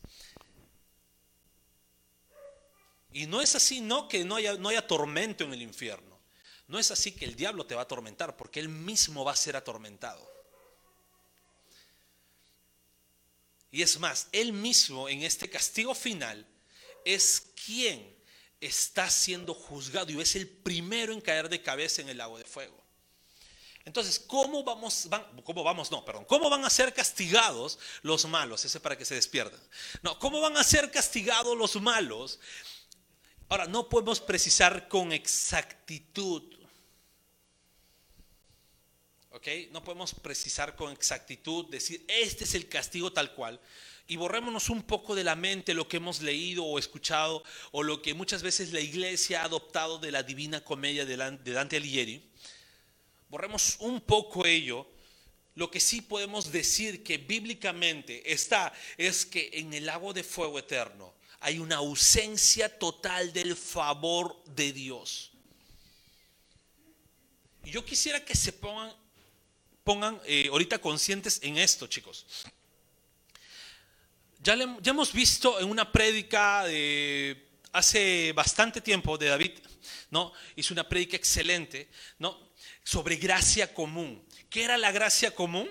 Y 3.12 3.28
no 3.28 3.42
es 3.42 3.56
así, 3.56 3.82
no 3.82 4.08
que 4.08 4.24
no 4.24 4.38
haya, 4.38 4.88
tormento 4.88 5.44
en 5.44 5.54
el 5.54 5.62
infierno. 5.62 6.20
No 6.68 6.80
es 6.80 6.90
así 6.90 7.12
que 7.12 7.26
el 7.26 7.36
diablo 7.36 7.66
te 7.66 7.76
va 7.76 7.82
a 7.82 7.84
atormentar, 7.84 8.36
porque 8.38 8.60
él 8.60 8.70
mismo 8.70 9.24
va 9.24 9.34
a 9.34 9.36
ser 9.36 9.56
atormentado. 9.56 10.32
Y 13.70 13.82
es 13.82 14.00
más, 14.00 14.30
él 14.32 14.54
mismo 14.54 15.10
en 15.10 15.24
este 15.24 15.50
castigo 15.50 15.94
final 15.94 16.48
es 17.04 17.52
quien 17.66 18.16
está 18.62 19.10
siendo 19.10 19.54
juzgado 19.54 20.12
y 20.12 20.22
es 20.22 20.36
el 20.36 20.48
primero 20.48 21.12
en 21.12 21.22
caer 21.22 21.50
de 21.50 21.62
cabeza 21.62 22.02
en 22.02 22.10
el 22.10 22.18
lago 22.18 22.38
de 22.38 22.46
fuego. 22.46 22.83
Entonces, 23.86 24.18
¿cómo 24.18 24.64
vamos, 24.64 25.10
cómo 25.44 25.64
vamos, 25.64 25.92
no, 25.92 26.06
perdón, 26.06 26.26
cómo 26.26 26.50
van 26.50 26.64
a 26.64 26.70
ser 26.70 26.94
castigados 26.94 27.78
los 28.02 28.26
malos? 28.26 28.64
Ese 28.64 28.80
para 28.80 28.98
que 28.98 29.04
se 29.04 29.16
despierten. 29.16 29.60
No, 30.02 30.18
¿cómo 30.20 30.40
van 30.40 30.56
a 30.56 30.64
ser 30.64 30.90
castigados 30.90 31.58
los 31.58 31.76
malos? 31.82 32.40
Ahora, 33.50 33.68
no 33.68 33.90
podemos 33.90 34.22
precisar 34.22 34.88
con 34.88 35.12
exactitud. 35.12 36.44
¿Ok? 39.32 39.48
No 39.72 39.84
podemos 39.84 40.14
precisar 40.14 40.76
con 40.78 40.94
exactitud, 40.94 41.66
decir, 41.70 42.06
este 42.08 42.46
es 42.46 42.56
el 42.56 42.70
castigo 42.70 43.12
tal 43.12 43.34
cual. 43.34 43.60
Y 44.08 44.16
borrémonos 44.16 44.70
un 44.70 44.84
poco 44.84 45.14
de 45.14 45.26
la 45.26 45.36
mente 45.36 45.74
lo 45.74 45.90
que 45.90 45.98
hemos 45.98 46.22
leído 46.22 46.64
o 46.64 46.80
escuchado 46.80 47.44
o 47.72 47.84
lo 47.84 48.02
que 48.02 48.14
muchas 48.14 48.44
veces 48.44 48.72
la 48.72 48.80
iglesia 48.80 49.42
ha 49.42 49.46
adoptado 49.46 49.98
de 49.98 50.12
la 50.12 50.24
divina 50.24 50.64
comedia 50.64 51.06
de 51.06 51.18
Dante 51.18 51.78
Alighieri 51.78 52.33
borremos 53.34 53.78
un 53.80 54.00
poco 54.00 54.46
ello, 54.46 54.86
lo 55.56 55.72
que 55.72 55.80
sí 55.80 56.02
podemos 56.02 56.52
decir 56.52 57.04
que 57.04 57.18
bíblicamente 57.18 58.32
está 58.32 58.72
es 58.96 59.26
que 59.26 59.50
en 59.54 59.74
el 59.74 59.88
lago 59.88 60.14
de 60.14 60.24
fuego 60.24 60.60
eterno 60.60 61.16
hay 61.40 61.58
una 61.58 61.78
ausencia 61.78 62.78
total 62.78 63.34
del 63.34 63.56
favor 63.56 64.40
de 64.46 64.72
Dios. 64.72 65.32
Y 67.66 67.72
yo 67.72 67.84
quisiera 67.84 68.24
que 68.24 68.36
se 68.36 68.54
pongan, 68.54 68.94
pongan 69.84 70.22
eh, 70.26 70.50
ahorita 70.52 70.78
conscientes 70.78 71.40
en 71.42 71.58
esto, 71.58 71.88
chicos. 71.88 72.28
Ya, 74.44 74.56
ya 74.56 74.92
hemos 74.92 75.12
visto 75.12 75.60
en 75.60 75.72
una 75.72 75.92
prédica 75.92 76.66
de 76.66 77.48
hace 77.74 78.32
bastante 78.34 78.80
tiempo 78.80 79.18
de 79.18 79.28
David, 79.28 79.60
¿no? 80.10 80.32
Hizo 80.56 80.74
una 80.74 80.88
prédica 80.88 81.18
excelente, 81.18 81.90
¿no? 82.20 82.54
sobre 82.84 83.16
gracia 83.16 83.74
común. 83.74 84.24
¿Qué 84.50 84.64
era 84.64 84.78
la 84.78 84.92
gracia 84.92 85.34
común? 85.34 85.70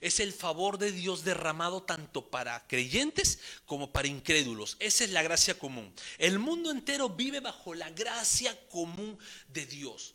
Es 0.00 0.20
el 0.20 0.32
favor 0.32 0.78
de 0.78 0.92
Dios 0.92 1.24
derramado 1.24 1.82
tanto 1.82 2.30
para 2.30 2.66
creyentes 2.66 3.40
como 3.64 3.92
para 3.92 4.08
incrédulos. 4.08 4.76
Esa 4.78 5.04
es 5.04 5.10
la 5.10 5.22
gracia 5.22 5.58
común. 5.58 5.92
El 6.18 6.38
mundo 6.38 6.70
entero 6.70 7.08
vive 7.08 7.40
bajo 7.40 7.74
la 7.74 7.90
gracia 7.90 8.56
común 8.68 9.18
de 9.48 9.66
Dios. 9.66 10.14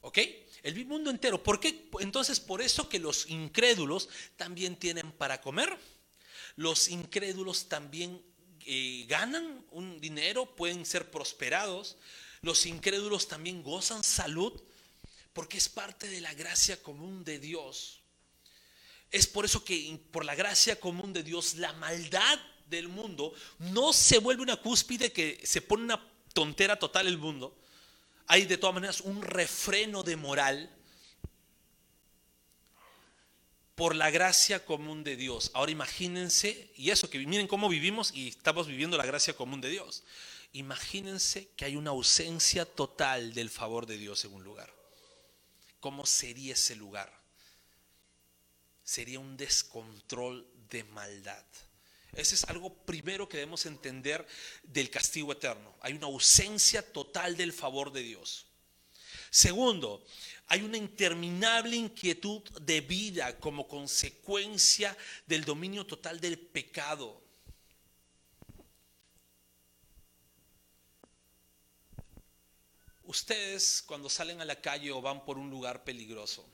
¿Ok? 0.00 0.18
El 0.62 0.86
mundo 0.86 1.10
entero. 1.10 1.42
¿Por 1.42 1.58
qué? 1.58 1.88
Entonces, 2.00 2.38
por 2.38 2.62
eso 2.62 2.88
que 2.88 3.00
los 3.00 3.28
incrédulos 3.28 4.08
también 4.36 4.76
tienen 4.76 5.10
para 5.12 5.40
comer. 5.40 5.76
Los 6.54 6.88
incrédulos 6.88 7.68
también 7.68 8.22
ganan 9.08 9.64
un 9.70 10.00
dinero, 10.00 10.46
pueden 10.56 10.84
ser 10.86 11.10
prosperados. 11.10 11.96
Los 12.42 12.66
incrédulos 12.66 13.28
también 13.28 13.62
gozan 13.62 14.04
salud 14.04 14.52
porque 15.32 15.58
es 15.58 15.68
parte 15.68 16.08
de 16.08 16.20
la 16.20 16.34
gracia 16.34 16.82
común 16.82 17.24
de 17.24 17.38
Dios. 17.38 18.00
Es 19.10 19.26
por 19.26 19.44
eso 19.44 19.64
que 19.64 20.00
por 20.10 20.24
la 20.24 20.34
gracia 20.34 20.80
común 20.80 21.12
de 21.12 21.22
Dios 21.22 21.54
la 21.54 21.72
maldad 21.74 22.38
del 22.68 22.88
mundo 22.88 23.34
no 23.58 23.92
se 23.92 24.18
vuelve 24.18 24.42
una 24.42 24.56
cúspide 24.56 25.12
que 25.12 25.40
se 25.44 25.60
pone 25.60 25.84
una 25.84 26.02
tontera 26.32 26.78
total 26.78 27.06
el 27.06 27.18
mundo. 27.18 27.56
Hay 28.26 28.46
de 28.46 28.56
todas 28.56 28.74
maneras 28.74 29.00
un 29.00 29.22
refreno 29.22 30.02
de 30.02 30.16
moral 30.16 30.70
por 33.74 33.94
la 33.94 34.10
gracia 34.10 34.64
común 34.64 35.04
de 35.04 35.16
Dios. 35.16 35.50
Ahora 35.54 35.72
imagínense, 35.72 36.70
y 36.76 36.90
eso 36.90 37.10
que 37.10 37.18
miren 37.18 37.48
cómo 37.48 37.68
vivimos 37.68 38.12
y 38.14 38.28
estamos 38.28 38.66
viviendo 38.66 38.96
la 38.96 39.06
gracia 39.06 39.34
común 39.34 39.60
de 39.60 39.70
Dios. 39.70 40.04
Imagínense 40.52 41.48
que 41.56 41.64
hay 41.64 41.76
una 41.76 41.90
ausencia 41.90 42.64
total 42.66 43.32
del 43.34 43.50
favor 43.50 43.86
de 43.86 43.96
Dios 43.96 44.24
en 44.24 44.34
un 44.34 44.44
lugar. 44.44 44.72
¿cómo 45.82 46.06
sería 46.06 46.54
ese 46.54 46.76
lugar? 46.76 47.12
Sería 48.84 49.18
un 49.18 49.36
descontrol 49.36 50.48
de 50.70 50.84
maldad. 50.84 51.44
Ese 52.12 52.36
es 52.36 52.44
algo 52.44 52.72
primero 52.86 53.28
que 53.28 53.38
debemos 53.38 53.66
entender 53.66 54.26
del 54.62 54.90
castigo 54.90 55.32
eterno. 55.32 55.74
Hay 55.80 55.94
una 55.94 56.06
ausencia 56.06 56.92
total 56.92 57.36
del 57.36 57.52
favor 57.52 57.92
de 57.92 58.02
Dios. 58.02 58.46
Segundo, 59.30 60.06
hay 60.52 60.60
una 60.60 60.76
interminable 60.76 61.76
inquietud 61.76 62.42
de 62.60 62.82
vida 62.82 63.40
como 63.40 63.66
consecuencia 63.66 64.94
del 65.26 65.46
dominio 65.46 65.86
total 65.86 66.20
del 66.20 66.38
pecado. 66.38 67.22
Ustedes 73.04 73.82
cuando 73.86 74.10
salen 74.10 74.42
a 74.42 74.44
la 74.44 74.60
calle 74.60 74.92
o 74.92 75.00
van 75.00 75.24
por 75.24 75.38
un 75.38 75.48
lugar 75.48 75.84
peligroso, 75.84 76.46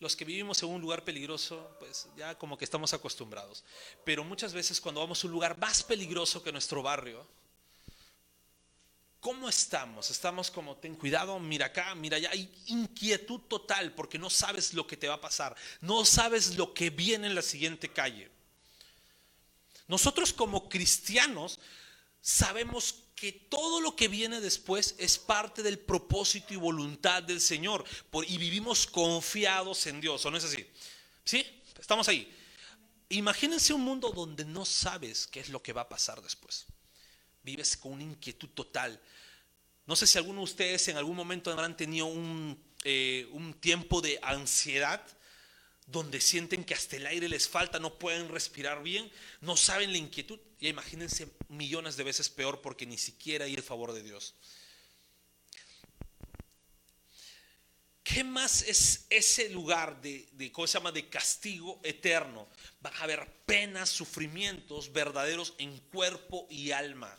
los 0.00 0.16
que 0.16 0.24
vivimos 0.24 0.60
en 0.64 0.70
un 0.70 0.80
lugar 0.80 1.04
peligroso, 1.04 1.76
pues 1.78 2.08
ya 2.16 2.36
como 2.36 2.58
que 2.58 2.64
estamos 2.64 2.92
acostumbrados. 2.94 3.62
Pero 4.04 4.24
muchas 4.24 4.52
veces 4.52 4.80
cuando 4.80 5.02
vamos 5.02 5.22
a 5.22 5.28
un 5.28 5.32
lugar 5.32 5.56
más 5.56 5.84
peligroso 5.84 6.42
que 6.42 6.50
nuestro 6.50 6.82
barrio, 6.82 7.24
¿cómo 9.20 9.48
estamos? 9.48 10.10
Estamos 10.10 10.50
como, 10.50 10.76
ten 10.76 10.94
cuidado, 10.94 11.38
mira 11.38 11.66
acá, 11.66 11.94
mira 11.94 12.16
allá. 12.16 12.30
Hay 12.30 12.52
inquietud 12.66 13.40
total 13.40 13.94
porque 13.94 14.18
no 14.18 14.30
sabes 14.30 14.74
lo 14.74 14.86
que 14.86 14.96
te 14.96 15.08
va 15.08 15.14
a 15.14 15.20
pasar. 15.20 15.56
No 15.80 16.04
sabes 16.04 16.56
lo 16.56 16.72
que 16.72 16.90
viene 16.90 17.26
en 17.26 17.34
la 17.34 17.42
siguiente 17.42 17.92
calle. 17.92 18.30
Nosotros 19.88 20.32
como 20.32 20.68
cristianos 20.68 21.58
sabemos 22.20 22.96
que 23.14 23.32
todo 23.32 23.80
lo 23.80 23.96
que 23.96 24.08
viene 24.08 24.40
después 24.40 24.94
es 24.98 25.18
parte 25.18 25.62
del 25.62 25.78
propósito 25.78 26.52
y 26.52 26.56
voluntad 26.56 27.22
del 27.22 27.40
Señor. 27.40 27.84
y 28.28 28.38
vivimos 28.38 28.86
confiados 28.86 29.86
en 29.86 30.00
Dios, 30.00 30.24
¿o 30.26 30.30
no 30.30 30.36
es 30.36 30.44
así? 30.44 30.66
¿Sí? 31.24 31.44
Estamos 31.80 32.08
ahí. 32.08 32.32
Imagínense 33.08 33.72
un 33.72 33.82
mundo 33.82 34.10
donde 34.10 34.44
no 34.44 34.64
sabes 34.64 35.26
qué 35.26 35.40
es 35.40 35.48
lo 35.48 35.62
que 35.62 35.72
va 35.72 35.82
a 35.82 35.88
pasar 35.88 36.20
después. 36.20 36.66
Vives 37.46 37.76
con 37.76 37.92
una 37.92 38.02
inquietud 38.02 38.48
total. 38.48 39.00
No 39.86 39.94
sé 39.94 40.08
si 40.08 40.18
alguno 40.18 40.40
de 40.40 40.44
ustedes 40.44 40.88
en 40.88 40.96
algún 40.96 41.14
momento 41.14 41.52
habrán 41.52 41.76
tenido 41.76 42.06
un, 42.06 42.60
eh, 42.82 43.28
un 43.30 43.54
tiempo 43.54 44.00
de 44.00 44.18
ansiedad 44.20 45.00
donde 45.86 46.20
sienten 46.20 46.64
que 46.64 46.74
hasta 46.74 46.96
el 46.96 47.06
aire 47.06 47.28
les 47.28 47.48
falta, 47.48 47.78
no 47.78 47.96
pueden 48.00 48.28
respirar 48.28 48.82
bien, 48.82 49.08
no 49.40 49.56
saben 49.56 49.92
la 49.92 49.98
inquietud. 49.98 50.40
Y 50.58 50.66
imagínense 50.66 51.28
millones 51.48 51.96
de 51.96 52.02
veces 52.02 52.28
peor 52.28 52.60
porque 52.62 52.84
ni 52.84 52.98
siquiera 52.98 53.44
hay 53.44 53.54
el 53.54 53.62
favor 53.62 53.92
de 53.92 54.02
Dios. 54.02 54.34
¿Qué 58.02 58.24
más 58.24 58.62
es 58.62 59.06
ese 59.08 59.50
lugar 59.50 60.00
de, 60.00 60.28
de, 60.32 60.50
¿cómo 60.50 60.66
se 60.66 60.78
llama? 60.78 60.90
de 60.90 61.08
castigo 61.08 61.80
eterno? 61.84 62.48
Van 62.80 62.94
a 62.94 63.02
haber 63.02 63.30
penas, 63.46 63.88
sufrimientos 63.88 64.92
verdaderos 64.92 65.54
en 65.58 65.78
cuerpo 65.78 66.48
y 66.50 66.72
alma. 66.72 67.16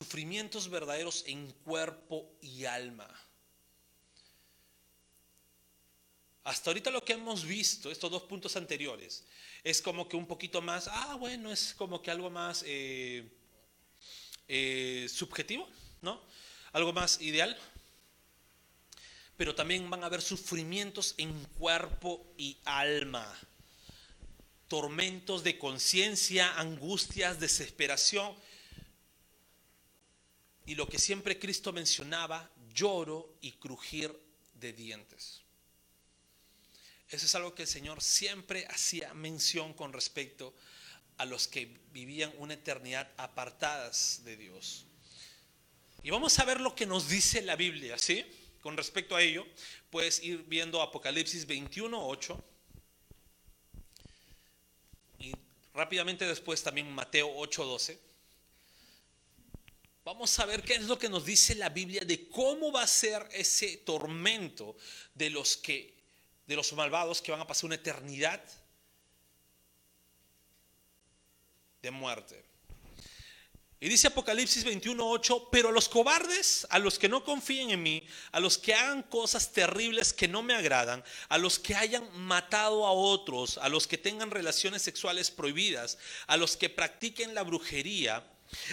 Sufrimientos 0.00 0.70
verdaderos 0.70 1.24
en 1.26 1.52
cuerpo 1.62 2.32
y 2.40 2.64
alma. 2.64 3.06
Hasta 6.42 6.70
ahorita 6.70 6.90
lo 6.90 7.04
que 7.04 7.12
hemos 7.12 7.44
visto, 7.44 7.90
estos 7.90 8.10
dos 8.10 8.22
puntos 8.22 8.56
anteriores, 8.56 9.26
es 9.62 9.82
como 9.82 10.08
que 10.08 10.16
un 10.16 10.26
poquito 10.26 10.62
más, 10.62 10.88
ah, 10.88 11.16
bueno, 11.16 11.52
es 11.52 11.74
como 11.74 12.00
que 12.00 12.10
algo 12.10 12.30
más 12.30 12.64
eh, 12.66 13.30
eh, 14.48 15.06
subjetivo, 15.12 15.68
¿no? 16.00 16.18
Algo 16.72 16.94
más 16.94 17.20
ideal. 17.20 17.54
Pero 19.36 19.54
también 19.54 19.90
van 19.90 20.02
a 20.02 20.06
haber 20.06 20.22
sufrimientos 20.22 21.14
en 21.18 21.44
cuerpo 21.58 22.24
y 22.38 22.56
alma, 22.64 23.38
tormentos 24.66 25.44
de 25.44 25.58
conciencia, 25.58 26.58
angustias, 26.58 27.38
desesperación. 27.38 28.34
Y 30.70 30.76
lo 30.76 30.88
que 30.88 31.00
siempre 31.00 31.36
Cristo 31.36 31.72
mencionaba, 31.72 32.48
lloro 32.72 33.34
y 33.40 33.50
crujir 33.50 34.16
de 34.54 34.72
dientes. 34.72 35.40
Eso 37.08 37.26
es 37.26 37.34
algo 37.34 37.56
que 37.56 37.62
el 37.62 37.68
Señor 37.68 38.00
siempre 38.00 38.66
hacía 38.66 39.12
mención 39.12 39.74
con 39.74 39.92
respecto 39.92 40.54
a 41.16 41.24
los 41.24 41.48
que 41.48 41.76
vivían 41.90 42.32
una 42.38 42.54
eternidad 42.54 43.10
apartadas 43.16 44.20
de 44.24 44.36
Dios. 44.36 44.86
Y 46.04 46.10
vamos 46.10 46.38
a 46.38 46.44
ver 46.44 46.60
lo 46.60 46.76
que 46.76 46.86
nos 46.86 47.08
dice 47.08 47.42
la 47.42 47.56
Biblia, 47.56 47.98
¿sí? 47.98 48.24
Con 48.60 48.76
respecto 48.76 49.16
a 49.16 49.22
ello, 49.22 49.44
puedes 49.90 50.22
ir 50.22 50.44
viendo 50.44 50.82
Apocalipsis 50.82 51.48
21, 51.48 52.00
8. 52.00 52.44
Y 55.18 55.32
rápidamente 55.74 56.28
después 56.28 56.62
también 56.62 56.92
Mateo 56.92 57.28
8, 57.34 57.64
12. 57.64 58.09
Vamos 60.04 60.38
a 60.38 60.46
ver 60.46 60.62
qué 60.62 60.74
es 60.74 60.84
lo 60.84 60.98
que 60.98 61.08
nos 61.08 61.24
dice 61.24 61.54
la 61.54 61.68
Biblia 61.68 62.04
de 62.04 62.28
cómo 62.28 62.72
va 62.72 62.82
a 62.82 62.86
ser 62.86 63.28
ese 63.32 63.78
tormento 63.78 64.76
de 65.14 65.30
los 65.30 65.56
que 65.56 66.00
de 66.46 66.56
los 66.56 66.72
malvados 66.72 67.22
que 67.22 67.30
van 67.30 67.40
a 67.40 67.46
pasar 67.46 67.66
una 67.66 67.76
eternidad 67.76 68.42
de 71.80 71.90
muerte. 71.92 72.44
Y 73.78 73.88
dice 73.88 74.08
Apocalipsis 74.08 74.64
21:8, 74.64 75.48
pero 75.52 75.68
a 75.68 75.72
los 75.72 75.88
cobardes, 75.88 76.66
a 76.70 76.78
los 76.78 76.98
que 76.98 77.08
no 77.08 77.24
confíen 77.24 77.70
en 77.70 77.82
mí, 77.82 78.06
a 78.32 78.40
los 78.40 78.58
que 78.58 78.74
hagan 78.74 79.04
cosas 79.04 79.52
terribles 79.52 80.12
que 80.12 80.28
no 80.28 80.42
me 80.42 80.54
agradan, 80.54 81.04
a 81.28 81.38
los 81.38 81.58
que 81.58 81.74
hayan 81.76 82.06
matado 82.18 82.84
a 82.84 82.92
otros, 82.92 83.56
a 83.58 83.68
los 83.68 83.86
que 83.86 83.96
tengan 83.96 84.30
relaciones 84.30 84.82
sexuales 84.82 85.30
prohibidas, 85.30 85.98
a 86.26 86.36
los 86.36 86.56
que 86.56 86.68
practiquen 86.68 87.32
la 87.34 87.42
brujería, 87.42 88.26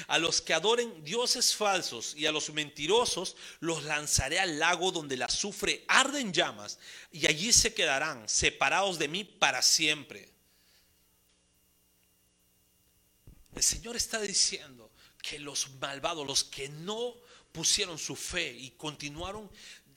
a 0.08 0.18
los 0.18 0.42
que 0.42 0.54
adoren 0.54 1.04
dioses 1.04 1.56
falsos 1.56 2.14
y 2.16 2.26
a 2.26 2.32
los 2.32 2.50
mentirosos 2.52 3.36
los 3.60 3.84
lanzaré 3.84 4.40
al 4.40 4.60
lago 4.60 4.92
donde 4.92 5.18
la 5.18 5.26
azufre 5.26 5.84
arde 5.88 6.22
en 6.22 6.34
llamas 6.34 6.80
y 7.12 7.28
allí 7.28 7.54
se 7.54 7.74
quedarán 7.74 8.28
separados 8.28 9.00
de 9.00 9.08
mí 9.08 9.24
para 9.24 9.62
siempre. 9.62 10.30
El 13.56 13.64
Señor 13.64 13.96
está 13.96 14.22
diciendo 14.22 14.92
que 15.22 15.40
los 15.40 15.70
malvados, 15.80 16.26
los 16.26 16.44
que 16.44 16.70
no 16.70 17.16
pusieron 17.52 17.98
su 17.98 18.16
fe 18.16 18.54
y 18.54 18.72
continuaron 18.72 19.50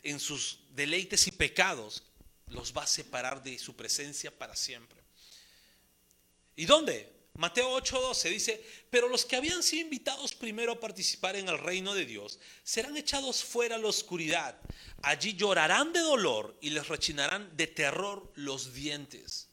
en 0.03 0.19
sus 0.19 0.61
deleites 0.71 1.27
y 1.27 1.31
pecados, 1.31 2.03
los 2.47 2.75
va 2.75 2.85
a 2.85 2.87
separar 2.87 3.43
de 3.43 3.59
su 3.59 3.77
presencia 3.77 4.37
para 4.37 4.57
siempre. 4.57 5.01
¿Y 6.57 6.65
dónde? 6.65 7.20
Mateo 7.35 7.71
8:12 7.81 8.29
dice, 8.29 8.65
pero 8.91 9.09
los 9.09 9.25
que 9.25 9.37
habían 9.37 9.63
sido 9.63 9.83
invitados 9.83 10.35
primero 10.35 10.73
a 10.73 10.81
participar 10.81 11.37
en 11.37 11.49
el 11.49 11.59
reino 11.59 11.95
de 11.95 12.05
Dios 12.05 12.39
serán 12.63 12.97
echados 12.97 13.43
fuera 13.45 13.77
a 13.77 13.79
la 13.79 13.89
oscuridad. 13.89 14.59
Allí 15.03 15.35
llorarán 15.35 15.93
de 15.93 16.01
dolor 16.01 16.57
y 16.61 16.71
les 16.71 16.89
rechinarán 16.89 17.57
de 17.57 17.67
terror 17.67 18.31
los 18.35 18.75
dientes. 18.75 19.49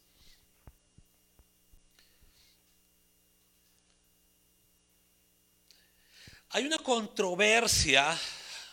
Hay 6.49 6.65
una 6.65 6.77
controversia, 6.77 8.19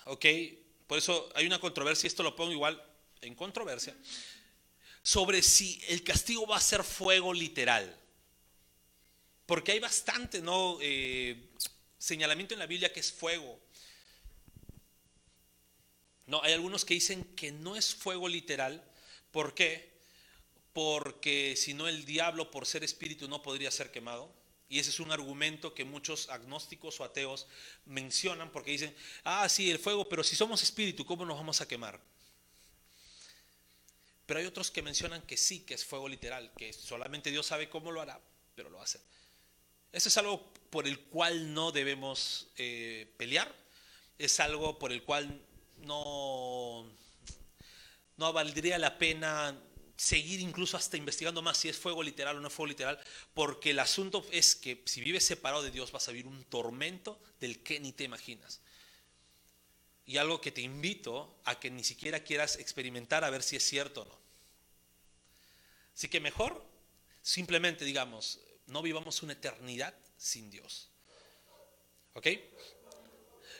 ¿ok? 0.07 0.25
Por 0.87 0.99
eso 0.99 1.29
hay 1.35 1.47
una 1.47 1.61
controversia, 1.61 2.07
esto 2.07 2.23
lo 2.23 2.37
pongo 2.37 2.53
igual 2.53 2.83
en 3.21 3.35
controversia, 3.35 3.97
sobre 5.03 5.43
si 5.43 5.83
el 5.89 6.03
castigo 6.03 6.47
va 6.47 6.57
a 6.57 6.61
ser 6.61 6.85
fuego 6.85 7.33
literal. 7.33 8.01
Porque 9.47 9.73
hay 9.73 9.81
bastante 9.81 10.41
¿no? 10.41 10.79
Eh, 10.81 11.51
señalamiento 11.99 12.55
en 12.55 12.61
la 12.61 12.67
Biblia 12.67 12.93
que 12.93 13.01
es 13.01 13.13
fuego. 13.13 13.61
No, 16.27 16.43
hay 16.43 16.53
algunos 16.53 16.85
que 16.85 16.95
dicen 16.95 17.25
que 17.37 17.53
no 17.53 17.77
es 17.77 17.95
fuego 17.95 18.29
literal. 18.29 18.83
¿Por 19.31 19.55
qué? 19.55 19.93
Porque 20.73 21.55
si 21.57 21.75
no 21.75 21.89
el 21.89 22.05
diablo 22.05 22.51
por 22.51 22.67
ser 22.67 22.83
espíritu 22.85 23.29
no 23.29 23.43
podría 23.43 23.71
ser 23.71 23.91
quemado. 23.91 24.33
Y 24.69 24.79
ese 24.79 24.91
es 24.91 25.01
un 25.01 25.13
argumento 25.13 25.75
que 25.75 25.85
muchos 25.85 26.31
agnósticos 26.31 26.99
o 26.99 27.05
ateos 27.05 27.47
mencionan 27.85 28.51
porque 28.51 28.71
dicen, 28.71 28.97
ah, 29.25 29.49
sí, 29.49 29.71
el 29.71 29.79
fuego, 29.79 30.09
pero 30.09 30.25
si 30.25 30.37
somos 30.37 30.63
espíritu, 30.63 31.05
¿cómo 31.05 31.27
nos 31.27 31.37
vamos 31.37 31.61
a 31.61 31.69
quemar? 31.69 32.01
Pero 34.27 34.41
hay 34.41 34.47
otros 34.47 34.71
que 34.71 34.81
mencionan 34.81 35.23
que 35.23 35.37
sí, 35.37 35.61
que 35.61 35.75
es 35.75 35.85
fuego 35.85 36.09
literal, 36.09 36.51
que 36.57 36.73
solamente 36.73 37.31
Dios 37.31 37.47
sabe 37.47 37.69
cómo 37.69 37.93
lo 37.93 38.01
hará, 38.01 38.19
pero 38.55 38.71
lo 38.71 38.81
hace. 38.81 39.01
Eso 39.95 40.09
es 40.09 40.19
algo 40.19 40.53
por 40.71 40.89
el 40.89 40.99
cual 40.99 41.55
no 41.55 41.71
debemos 41.71 42.49
eh, 42.57 43.07
pelear, 43.17 43.55
es 44.19 44.41
algo 44.41 44.77
por 44.77 44.91
el 44.91 45.05
cual 45.05 45.41
no, 45.83 46.85
no 48.17 48.33
valdría 48.33 48.77
la 48.79 48.99
pena 48.99 49.57
seguir 49.97 50.41
incluso 50.41 50.77
hasta 50.77 50.97
investigando 50.97 51.43
más 51.43 51.59
si 51.59 51.69
es 51.69 51.79
fuego 51.79 52.03
literal 52.03 52.37
o 52.37 52.41
no 52.41 52.51
fuego 52.51 52.71
literal, 52.71 52.99
porque 53.35 53.71
el 53.71 53.79
asunto 53.79 54.27
es 54.33 54.57
que 54.57 54.83
si 54.85 55.01
vives 55.01 55.25
separado 55.25 55.63
de 55.63 55.71
Dios 55.71 55.93
vas 55.93 56.09
a 56.09 56.11
vivir 56.11 56.27
un 56.27 56.43
tormento 56.43 57.17
del 57.39 57.63
que 57.63 57.79
ni 57.79 57.93
te 57.93 58.03
imaginas. 58.03 58.63
Y 60.07 60.17
algo 60.17 60.41
que 60.41 60.51
te 60.51 60.61
invito 60.61 61.39
a 61.45 61.61
que 61.61 61.71
ni 61.71 61.85
siquiera 61.85 62.25
quieras 62.25 62.57
experimentar 62.57 63.23
a 63.23 63.31
ver 63.31 63.45
si 63.45 63.55
es 63.55 63.63
cierto 63.63 64.03
o 64.03 64.07
no. 64.07 64.19
Así 65.95 66.09
que 66.09 66.19
mejor 66.19 66.67
simplemente 67.23 67.85
digamos, 67.85 68.41
no 68.67 68.83
vivamos 68.83 69.23
una 69.23 69.33
eternidad 69.33 69.95
sin 70.17 70.51
Dios. 70.51 70.91
¿Ok? 72.15 72.27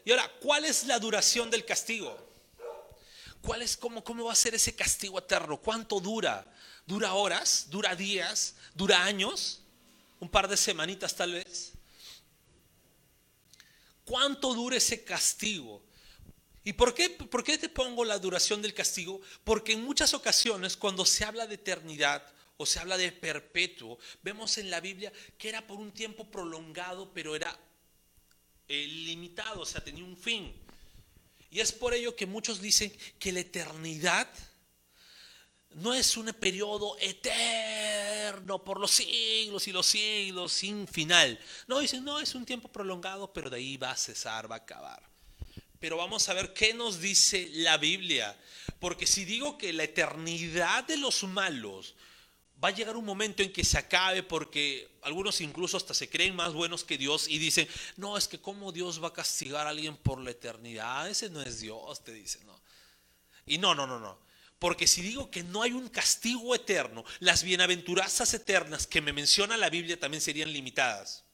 Y 0.05 0.11
ahora, 0.11 0.31
¿cuál 0.41 0.65
es 0.65 0.85
la 0.85 0.99
duración 0.99 1.51
del 1.51 1.65
castigo? 1.65 2.17
¿Cuál 3.43 3.63
es 3.63 3.77
cómo, 3.77 4.03
cómo 4.03 4.25
va 4.25 4.33
a 4.33 4.37
ser 4.37 4.55
ese 4.55 4.75
castigo 4.75 5.19
eterno? 5.19 5.61
¿Cuánto 5.61 6.01
dura? 6.01 6.47
¿Dura 6.87 7.15
horas? 7.15 7.67
¿Dura 7.69 7.95
días? 7.95 8.55
¿Dura 8.75 9.05
años? 9.05 9.61
¿Un 10.21 10.29
par 10.29 10.49
de 10.49 10.57
semanitas 10.57 11.15
tal 11.15 11.33
vez? 11.33 11.73
¿Cuánto 14.05 14.55
dura 14.55 14.77
ese 14.77 15.05
castigo? 15.05 15.83
¿Y 16.63 16.73
por 16.73 16.95
qué, 16.95 17.11
por 17.11 17.45
qué 17.45 17.59
te 17.59 17.69
pongo 17.69 18.05
la 18.05 18.19
duración 18.19 18.63
del 18.63 18.73
castigo? 18.73 19.21
Porque 19.45 19.73
en 19.73 19.85
muchas 19.85 20.15
ocasiones 20.15 20.77
cuando 20.77 21.05
se 21.05 21.25
habla 21.25 21.47
de 21.47 21.57
eternidad 21.57 22.34
o 22.57 22.67
se 22.67 22.79
habla 22.79 22.97
de 22.97 23.11
perpetuo, 23.13 23.99
vemos 24.23 24.59
en 24.59 24.71
la 24.71 24.81
Biblia 24.81 25.13
que 25.37 25.49
era 25.49 25.67
por 25.67 25.79
un 25.79 25.93
tiempo 25.93 26.31
prolongado, 26.31 27.13
pero 27.13 27.35
era 27.35 27.59
eh, 28.69 28.87
limitado, 28.87 29.63
o 29.63 29.67
sea, 29.67 29.83
tenía 29.83 30.05
un 30.05 30.17
fin. 30.17 30.53
Y 31.51 31.61
es 31.61 31.73
por 31.73 31.95
ello 31.95 32.17
que 32.17 32.27
muchos 32.27 32.61
dicen 32.61 32.93
que 33.19 33.33
la 33.33 33.41
eternidad 33.41 34.29
no 35.75 35.93
es 35.93 36.17
un 36.17 36.33
periodo 36.35 36.97
eterno 37.01 38.63
por 38.63 38.81
los 38.81 38.93
siglos 38.93 39.67
y 39.67 39.73
los 39.73 39.87
siglos 39.87 40.53
sin 40.53 40.87
final. 40.87 41.39
No, 41.67 41.81
dicen, 41.81 42.05
no, 42.05 42.21
es 42.21 42.35
un 42.35 42.47
tiempo 42.47 42.69
prolongado, 42.69 43.33
pero 43.33 43.51
de 43.51 43.57
ahí 43.57 43.77
va 43.77 43.91
a 43.91 43.97
cesar, 43.97 44.51
va 44.51 44.57
a 44.57 44.59
acabar. 44.59 45.03
pero 45.81 45.99
vamos 45.99 46.29
a 46.31 46.35
ver 46.35 46.55
qué 46.55 46.73
nos 46.73 47.01
dice 47.01 47.51
la 47.53 47.77
Biblia. 47.77 48.37
Porque 48.81 49.07
si 49.07 49.25
digo 49.25 49.59
que 49.59 49.73
la 49.73 49.85
eternidad 49.85 50.85
de 50.85 50.97
los 50.97 51.25
malos 51.25 51.95
va 52.65 52.69
a 52.69 52.73
llegar 52.73 52.97
un 52.97 53.05
momento 53.05 53.43
en 53.43 53.53
que 53.53 53.63
se 53.63 53.77
acabe 53.77 54.23
porque 54.23 54.89
algunos 55.03 55.43
incluso 55.43 55.77
hasta 55.77 55.93
se 55.93 56.09
creen 56.09 56.35
más 56.35 56.55
buenos 56.55 56.83
que 56.83 56.97
Dios 56.97 57.29
y 57.29 57.39
dicen, 57.39 57.69
no, 57.99 58.17
es 58.17 58.27
que 58.27 58.41
cómo 58.41 58.73
Dios 58.73 59.03
va 59.05 59.09
a 59.09 59.13
castigar 59.13 59.67
a 59.67 59.71
alguien 59.71 59.99
por 59.99 60.19
la 60.19 60.31
eternidad, 60.31 61.11
ese 61.11 61.29
no 61.29 61.43
es 61.43 61.61
Dios, 61.61 62.03
te 62.03 62.15
dicen, 62.15 62.47
no. 62.47 62.59
Y 63.45 63.59
no, 63.59 63.75
no, 63.75 63.87
no, 63.87 64.01
no. 64.01 64.19
Porque 64.59 64.87
si 64.87 65.03
digo 65.03 65.31
que 65.31 65.43
no 65.43 65.63
hay 65.63 65.73
un 65.73 65.91
castigo 65.91 66.55
eterno, 66.55 67.05
las 67.19 67.43
bienaventuranzas 67.43 68.33
eternas 68.33 68.87
que 68.87 69.03
me 69.03 69.13
menciona 69.13 69.59
la 69.59 69.69
Biblia 69.69 70.01
también 70.01 70.23
serían 70.23 70.51
limitadas. 70.51 71.25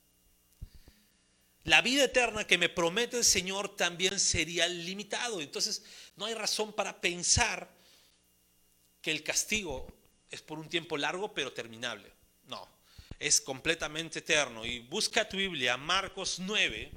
La 1.62 1.80
vida 1.80 2.04
eterna 2.04 2.44
que 2.44 2.58
me 2.58 2.68
promete 2.68 3.18
el 3.18 3.24
Señor 3.24 3.76
también 3.76 4.18
sería 4.18 4.66
limitado. 4.66 5.40
Entonces, 5.40 5.84
no 6.16 6.24
hay 6.24 6.34
razón 6.34 6.72
para 6.72 7.00
pensar 7.00 7.70
que 9.00 9.12
el 9.12 9.22
castigo 9.22 9.86
es 10.30 10.42
por 10.42 10.58
un 10.58 10.68
tiempo 10.68 10.96
largo 10.96 11.32
pero 11.34 11.52
terminable. 11.52 12.12
No, 12.46 12.68
es 13.18 13.40
completamente 13.40 14.20
eterno. 14.20 14.64
Y 14.64 14.80
busca 14.80 15.28
tu 15.28 15.36
Biblia, 15.36 15.76
Marcos 15.76 16.38
9. 16.38 16.90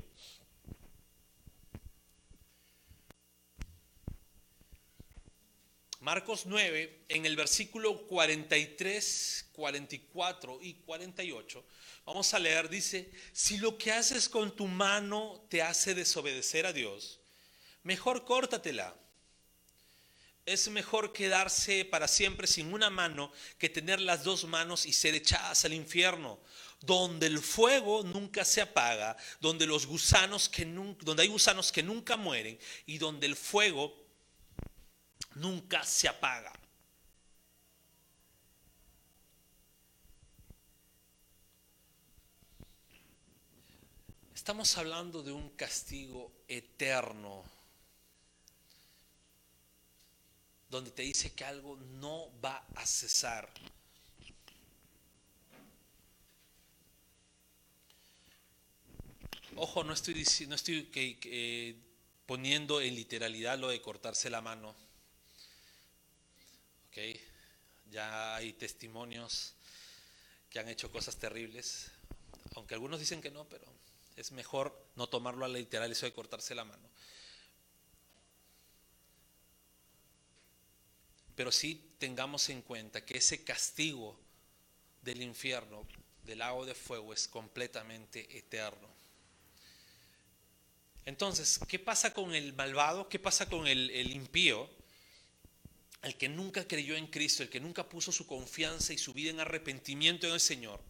Marcos 6.04 6.46
9, 6.46 7.06
en 7.08 7.26
el 7.26 7.38
versículo 7.38 8.06
43, 8.08 9.52
44 9.54 10.60
y 10.62 10.74
48, 10.74 11.66
vamos 12.06 12.34
a 12.34 12.40
leer, 12.40 12.68
dice, 12.68 13.10
si 13.32 13.56
lo 13.56 13.78
que 13.78 13.94
haces 13.94 14.28
con 14.28 14.54
tu 14.54 14.68
mano 14.68 15.46
te 15.50 15.62
hace 15.62 15.96
desobedecer 15.96 16.66
a 16.66 16.74
Dios, 16.74 17.22
mejor 17.84 18.26
córtatela 18.26 18.94
es 20.46 20.68
mejor 20.70 21.14
quedarse 21.14 21.86
para 21.86 22.08
siempre 22.08 22.48
sin 22.48 22.74
una 22.74 22.90
mano 22.90 23.32
que 23.58 23.70
tener 23.70 24.02
las 24.02 24.24
dos 24.24 24.46
manos 24.46 24.86
y 24.86 24.94
ser 24.94 25.16
echadas 25.16 25.64
al 25.64 25.74
infierno, 25.74 26.40
donde 26.82 27.28
el 27.28 27.40
fuego 27.40 28.04
nunca 28.04 28.44
se 28.44 28.62
apaga, 28.62 29.16
donde 29.40 29.66
los 29.66 29.86
gusanos 29.86 30.50
que 30.50 30.66
donde 30.66 31.24
hay 31.24 31.30
gusanos 31.30 31.72
que 31.72 31.84
nunca 31.84 32.18
mueren 32.18 32.60
y 32.86 32.98
donde 32.98 33.26
el 33.26 33.36
fuego 33.36 33.96
nunca 35.36 35.84
se 35.86 36.10
apaga. 36.10 36.52
Estamos 44.36 44.78
hablando 44.78 45.24
de 45.24 45.32
un 45.32 45.52
castigo 45.52 46.34
eterno 46.50 47.53
donde 50.74 50.92
te 50.92 51.04
dice 51.04 51.32
que 51.34 51.46
algo 51.46 51.78
no 51.78 52.30
va 52.44 52.66
a 52.76 52.86
cesar. 52.86 53.48
Ojo, 59.56 59.84
no 59.84 59.94
estoy, 59.94 60.20
estoy 60.22 61.80
poniendo 62.26 62.82
en 62.82 62.96
literalidad 62.96 63.60
lo 63.60 63.70
de 63.70 63.82
cortarse 63.82 64.32
la 64.32 64.42
mano. 64.42 64.76
Okay. 66.90 67.22
Ya 67.92 68.36
hay 68.36 68.54
testimonios 68.54 69.54
que 70.50 70.60
han 70.60 70.70
hecho 70.70 70.92
cosas 70.92 71.18
terribles, 71.18 71.92
aunque 72.56 72.74
algunos 72.74 73.00
dicen 73.00 73.22
que 73.22 73.30
no, 73.30 73.46
pero 73.46 73.66
es 74.16 74.32
mejor 74.32 74.76
no 74.96 75.08
tomarlo 75.08 75.46
a 75.46 75.48
la 75.48 75.60
literal 75.60 75.92
eso 75.92 76.08
de 76.08 76.14
cortarse 76.14 76.56
la 76.56 76.66
mano. 76.66 76.90
Pero 81.36 81.52
sí 81.52 81.96
tengamos 81.98 82.50
en 82.50 82.62
cuenta 82.62 83.06
que 83.06 83.18
ese 83.18 83.44
castigo 83.44 84.20
del 85.02 85.22
infierno, 85.22 85.88
del 86.24 86.40
lago 86.40 86.66
de 86.66 86.76
fuego, 86.76 87.14
es 87.14 87.28
completamente 87.28 88.38
eterno. 88.38 88.88
Entonces, 91.06 91.60
¿qué 91.68 91.80
pasa 91.80 92.14
con 92.14 92.34
el 92.34 92.54
malvado? 92.54 93.10
¿Qué 93.10 93.20
pasa 93.20 93.50
con 93.50 93.68
el, 93.68 94.12
impío? 94.12 94.70
El 96.02 96.16
que 96.18 96.30
nunca 96.30 96.68
creyó 96.68 96.96
en 96.96 97.08
Cristo, 97.08 97.44
el 97.44 97.50
que 97.50 97.60
nunca 97.60 97.90
puso 97.90 98.12
su 98.12 98.28
confianza 98.28 98.94
y 98.94 98.98
su 98.98 99.14
vida 99.14 99.32
en 99.32 99.40
arrepentimiento 99.40 100.28
en 100.28 100.34
el 100.34 100.40
Señor. 100.40 100.82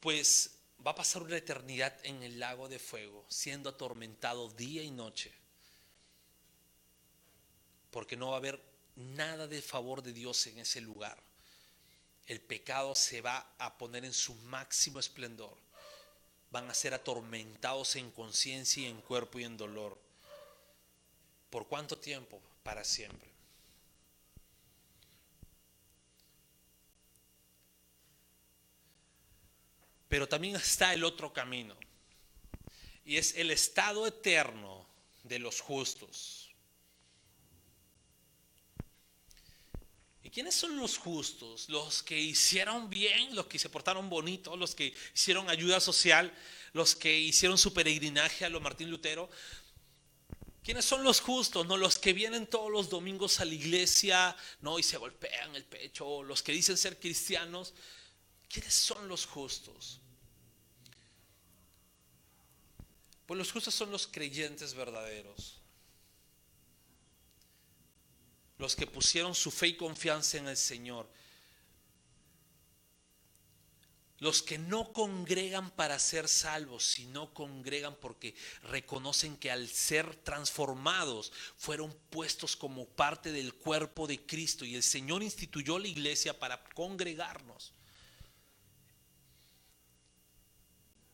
Pues 0.00 0.58
va 0.86 0.90
a 0.90 0.94
pasar 0.94 1.22
una 1.22 1.38
eternidad 1.38 1.98
en 2.04 2.22
el 2.22 2.38
lago 2.38 2.68
de 2.68 2.78
fuego, 2.78 3.24
siendo 3.30 3.70
atormentado 3.70 4.50
día 4.50 4.82
y 4.82 4.90
noche 4.90 5.43
porque 7.94 8.16
no 8.16 8.30
va 8.30 8.34
a 8.34 8.38
haber 8.38 8.60
nada 8.96 9.46
de 9.46 9.62
favor 9.62 10.02
de 10.02 10.12
Dios 10.12 10.48
en 10.48 10.58
ese 10.58 10.80
lugar. 10.80 11.16
El 12.26 12.40
pecado 12.40 12.92
se 12.96 13.20
va 13.20 13.54
a 13.56 13.78
poner 13.78 14.04
en 14.04 14.12
su 14.12 14.34
máximo 14.34 14.98
esplendor. 14.98 15.56
Van 16.50 16.68
a 16.68 16.74
ser 16.74 16.92
atormentados 16.92 17.94
en 17.94 18.10
conciencia 18.10 18.82
y 18.82 18.86
en 18.86 19.00
cuerpo 19.00 19.38
y 19.38 19.44
en 19.44 19.56
dolor. 19.56 19.96
¿Por 21.50 21.68
cuánto 21.68 21.96
tiempo? 21.96 22.42
Para 22.64 22.82
siempre. 22.82 23.30
Pero 30.08 30.28
también 30.28 30.56
está 30.56 30.92
el 30.92 31.04
otro 31.04 31.32
camino. 31.32 31.76
Y 33.04 33.18
es 33.18 33.36
el 33.36 33.52
estado 33.52 34.04
eterno 34.04 34.84
de 35.22 35.38
los 35.38 35.60
justos. 35.60 36.43
¿Quiénes 40.34 40.56
son 40.56 40.76
los 40.76 40.98
justos? 40.98 41.68
Los 41.68 42.02
que 42.02 42.18
hicieron 42.18 42.90
bien, 42.90 43.36
los 43.36 43.46
que 43.46 43.56
se 43.56 43.68
portaron 43.68 44.10
bonito, 44.10 44.56
los 44.56 44.74
que 44.74 44.92
hicieron 45.14 45.48
ayuda 45.48 45.78
social, 45.78 46.34
los 46.72 46.96
que 46.96 47.16
hicieron 47.16 47.56
su 47.56 47.72
peregrinaje 47.72 48.44
a 48.44 48.48
lo 48.48 48.60
Martín 48.60 48.90
Lutero. 48.90 49.30
¿Quiénes 50.64 50.86
son 50.86 51.04
los 51.04 51.20
justos? 51.20 51.64
No 51.66 51.76
los 51.76 52.00
que 52.00 52.12
vienen 52.12 52.48
todos 52.48 52.68
los 52.68 52.90
domingos 52.90 53.38
a 53.38 53.44
la 53.44 53.54
iglesia, 53.54 54.36
no 54.60 54.80
y 54.80 54.82
se 54.82 54.96
golpean 54.96 55.54
el 55.54 55.64
pecho, 55.64 56.24
los 56.24 56.42
que 56.42 56.50
dicen 56.50 56.76
ser 56.76 56.98
cristianos. 56.98 57.72
¿Quiénes 58.48 58.74
son 58.74 59.06
los 59.06 59.26
justos? 59.26 60.00
Pues 63.24 63.38
los 63.38 63.52
justos 63.52 63.72
son 63.72 63.92
los 63.92 64.08
creyentes 64.08 64.74
verdaderos 64.74 65.63
los 68.58 68.76
que 68.76 68.86
pusieron 68.86 69.34
su 69.34 69.50
fe 69.50 69.68
y 69.68 69.76
confianza 69.76 70.38
en 70.38 70.48
el 70.48 70.56
Señor, 70.56 71.08
los 74.24 74.42
que 74.42 74.58
no 74.58 74.92
congregan 74.92 75.70
para 75.72 75.98
ser 75.98 76.28
salvos, 76.28 76.84
sino 76.84 77.34
congregan 77.34 77.94
porque 78.00 78.34
reconocen 78.62 79.36
que 79.36 79.50
al 79.50 79.68
ser 79.68 80.16
transformados 80.16 81.32
fueron 81.56 81.92
puestos 82.10 82.56
como 82.56 82.86
parte 82.86 83.32
del 83.32 83.54
cuerpo 83.54 84.06
de 84.06 84.24
Cristo 84.24 84.64
y 84.64 84.76
el 84.76 84.82
Señor 84.82 85.22
instituyó 85.22 85.78
la 85.78 85.88
iglesia 85.88 86.38
para 86.38 86.62
congregarnos. 86.74 87.74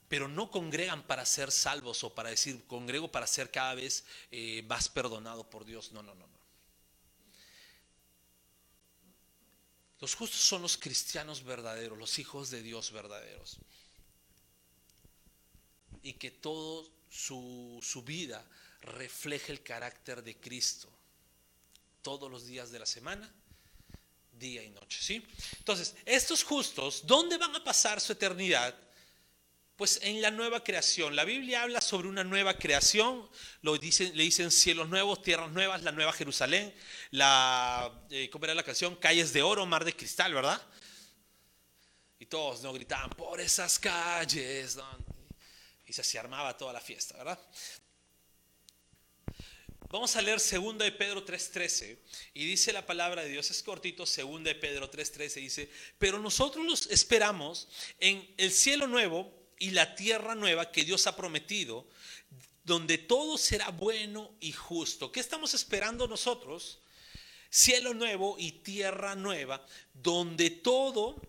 Pero 0.09 0.29
no 0.29 0.51
congregan 0.51 1.05
para 1.05 1.25
ser 1.25 1.51
salvos 1.51 2.05
o 2.05 2.15
para 2.15 2.31
decir, 2.31 2.65
congrego 2.67 3.11
para 3.11 3.27
ser 3.27 3.51
cada 3.51 3.75
vez 3.75 4.05
eh, 4.31 4.63
más 4.69 4.89
perdonado 4.89 5.49
por 5.49 5.65
Dios. 5.65 5.93
No, 5.93 6.03
no, 6.03 6.15
no. 6.15 6.40
Los 10.01 10.15
justos 10.15 10.41
son 10.41 10.63
los 10.63 10.79
cristianos 10.79 11.45
verdaderos, 11.45 11.99
los 11.99 12.19
hijos 12.19 12.51
de 12.51 12.63
Dios 12.63 12.91
verdaderos. 12.91 13.59
Y 16.03 16.15
que 16.15 16.31
toda 16.31 16.89
su, 17.11 18.03
vida 18.07 18.45
refleje 18.81 19.53
el 19.53 19.63
carácter 19.63 20.23
de 20.23 20.37
Cristo. 20.37 20.89
Todos 22.03 22.31
los 22.31 22.47
días 22.47 22.71
de 22.71 22.79
la 22.79 22.87
semana, 22.87 23.31
día 24.33 24.63
y 24.63 24.71
noche. 24.71 24.99
¿sí? 25.03 25.23
Entonces, 25.59 25.95
estos 26.07 26.45
justos, 26.45 27.03
¿dónde 27.07 27.37
van 27.37 27.55
a 27.55 27.63
pasar 27.63 28.01
su 28.01 28.13
eternidad? 28.13 28.75
Pues 29.81 29.99
en 30.03 30.21
la 30.21 30.31
nueva 30.31 30.63
creación. 30.63 31.17
La 31.17 31.25
Biblia 31.25 31.63
habla 31.63 31.81
sobre 31.81 32.07
una 32.07 32.23
nueva 32.23 32.59
creación. 32.59 33.27
Lo 33.63 33.79
dicen, 33.79 34.15
le 34.15 34.25
dicen 34.25 34.51
cielos 34.51 34.91
nuevos, 34.91 35.23
tierras 35.23 35.51
nuevas, 35.53 35.83
la 35.83 35.91
nueva 35.91 36.13
Jerusalén. 36.13 36.75
La, 37.13 37.91
eh, 38.11 38.29
¿Cómo 38.29 38.45
era 38.45 38.55
la 38.55 38.63
canción? 38.63 38.95
Calles 38.97 39.33
de 39.33 39.41
oro, 39.41 39.65
mar 39.65 39.87
de 39.87 39.97
cristal, 39.97 40.35
¿verdad? 40.35 40.61
Y 42.19 42.27
todos 42.27 42.61
no 42.61 42.75
gritaban 42.75 43.09
por 43.09 43.41
esas 43.41 43.79
calles. 43.79 44.77
Y 45.87 45.93
se, 45.95 46.19
armaba 46.19 46.55
toda 46.59 46.75
la 46.75 46.81
fiesta, 46.83 47.17
¿verdad? 47.17 47.41
Vamos 49.89 50.15
a 50.15 50.21
leer 50.21 50.39
2 50.39 50.77
de 50.77 50.93
Pedro 50.93 51.25
3:13 51.25 51.99
y 52.35 52.45
dice 52.45 52.75
la 52.75 52.85
palabra 52.85 53.23
de 53.23 53.31
Dios, 53.31 53.51
es 53.51 53.63
cortito, 53.63 54.05
2 54.05 54.45
de 54.45 54.55
Pedro 54.57 54.91
3:13 54.91 55.41
dice, 55.41 55.71
pero 55.99 56.19
nosotros 56.19 56.67
los 56.67 56.87
esperamos 56.89 57.67
en 57.99 58.35
el 58.37 58.53
cielo 58.53 58.87
nuevo 58.87 59.40
y 59.61 59.71
la 59.71 59.95
tierra 59.95 60.35
nueva 60.35 60.73
que 60.73 60.85
Dios 60.85 61.07
ha 61.07 61.15
prometido, 61.15 61.87
donde 62.65 62.99
todo 62.99 63.39
será 63.39 63.69
bueno 63.69 64.35
y 64.41 64.53
justo. 64.53 65.13
¿Qué 65.13 65.21
estamos 65.21 65.55
esperando 65.55 66.09
nosotros? 66.09 66.81
Cielo 67.51 67.93
nuevo 67.95 68.37
y 68.39 68.53
tierra 68.53 69.15
nueva, 69.15 69.65
donde 69.93 70.51
todo 70.51 71.21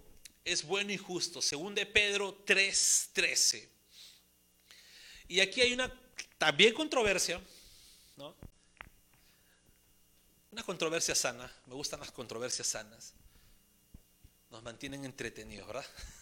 es 0.46 0.64
bueno 0.64 0.94
y 0.94 0.98
justo, 0.98 1.42
según 1.42 1.76
de 1.76 1.86
Pedro 1.86 2.44
3:13. 2.46 3.68
Y 5.28 5.42
aquí 5.42 5.62
hay 5.62 5.74
una 5.74 5.92
también 6.38 6.74
controversia, 6.74 7.42
¿no? 8.16 8.34
Una 10.52 10.64
controversia 10.64 11.16
sana, 11.16 11.52
me 11.66 11.76
gustan 11.76 12.00
las 12.00 12.12
controversias 12.12 12.68
sanas. 12.68 13.14
Nos 14.50 14.64
mantienen 14.64 15.04
entretenidos, 15.04 15.68
¿verdad? 15.68 15.86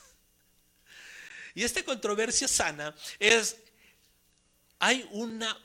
Y 1.55 1.63
esta 1.63 1.83
controversia 1.83 2.47
sana 2.47 2.95
es, 3.19 3.57
hay 4.79 5.07
una, 5.11 5.57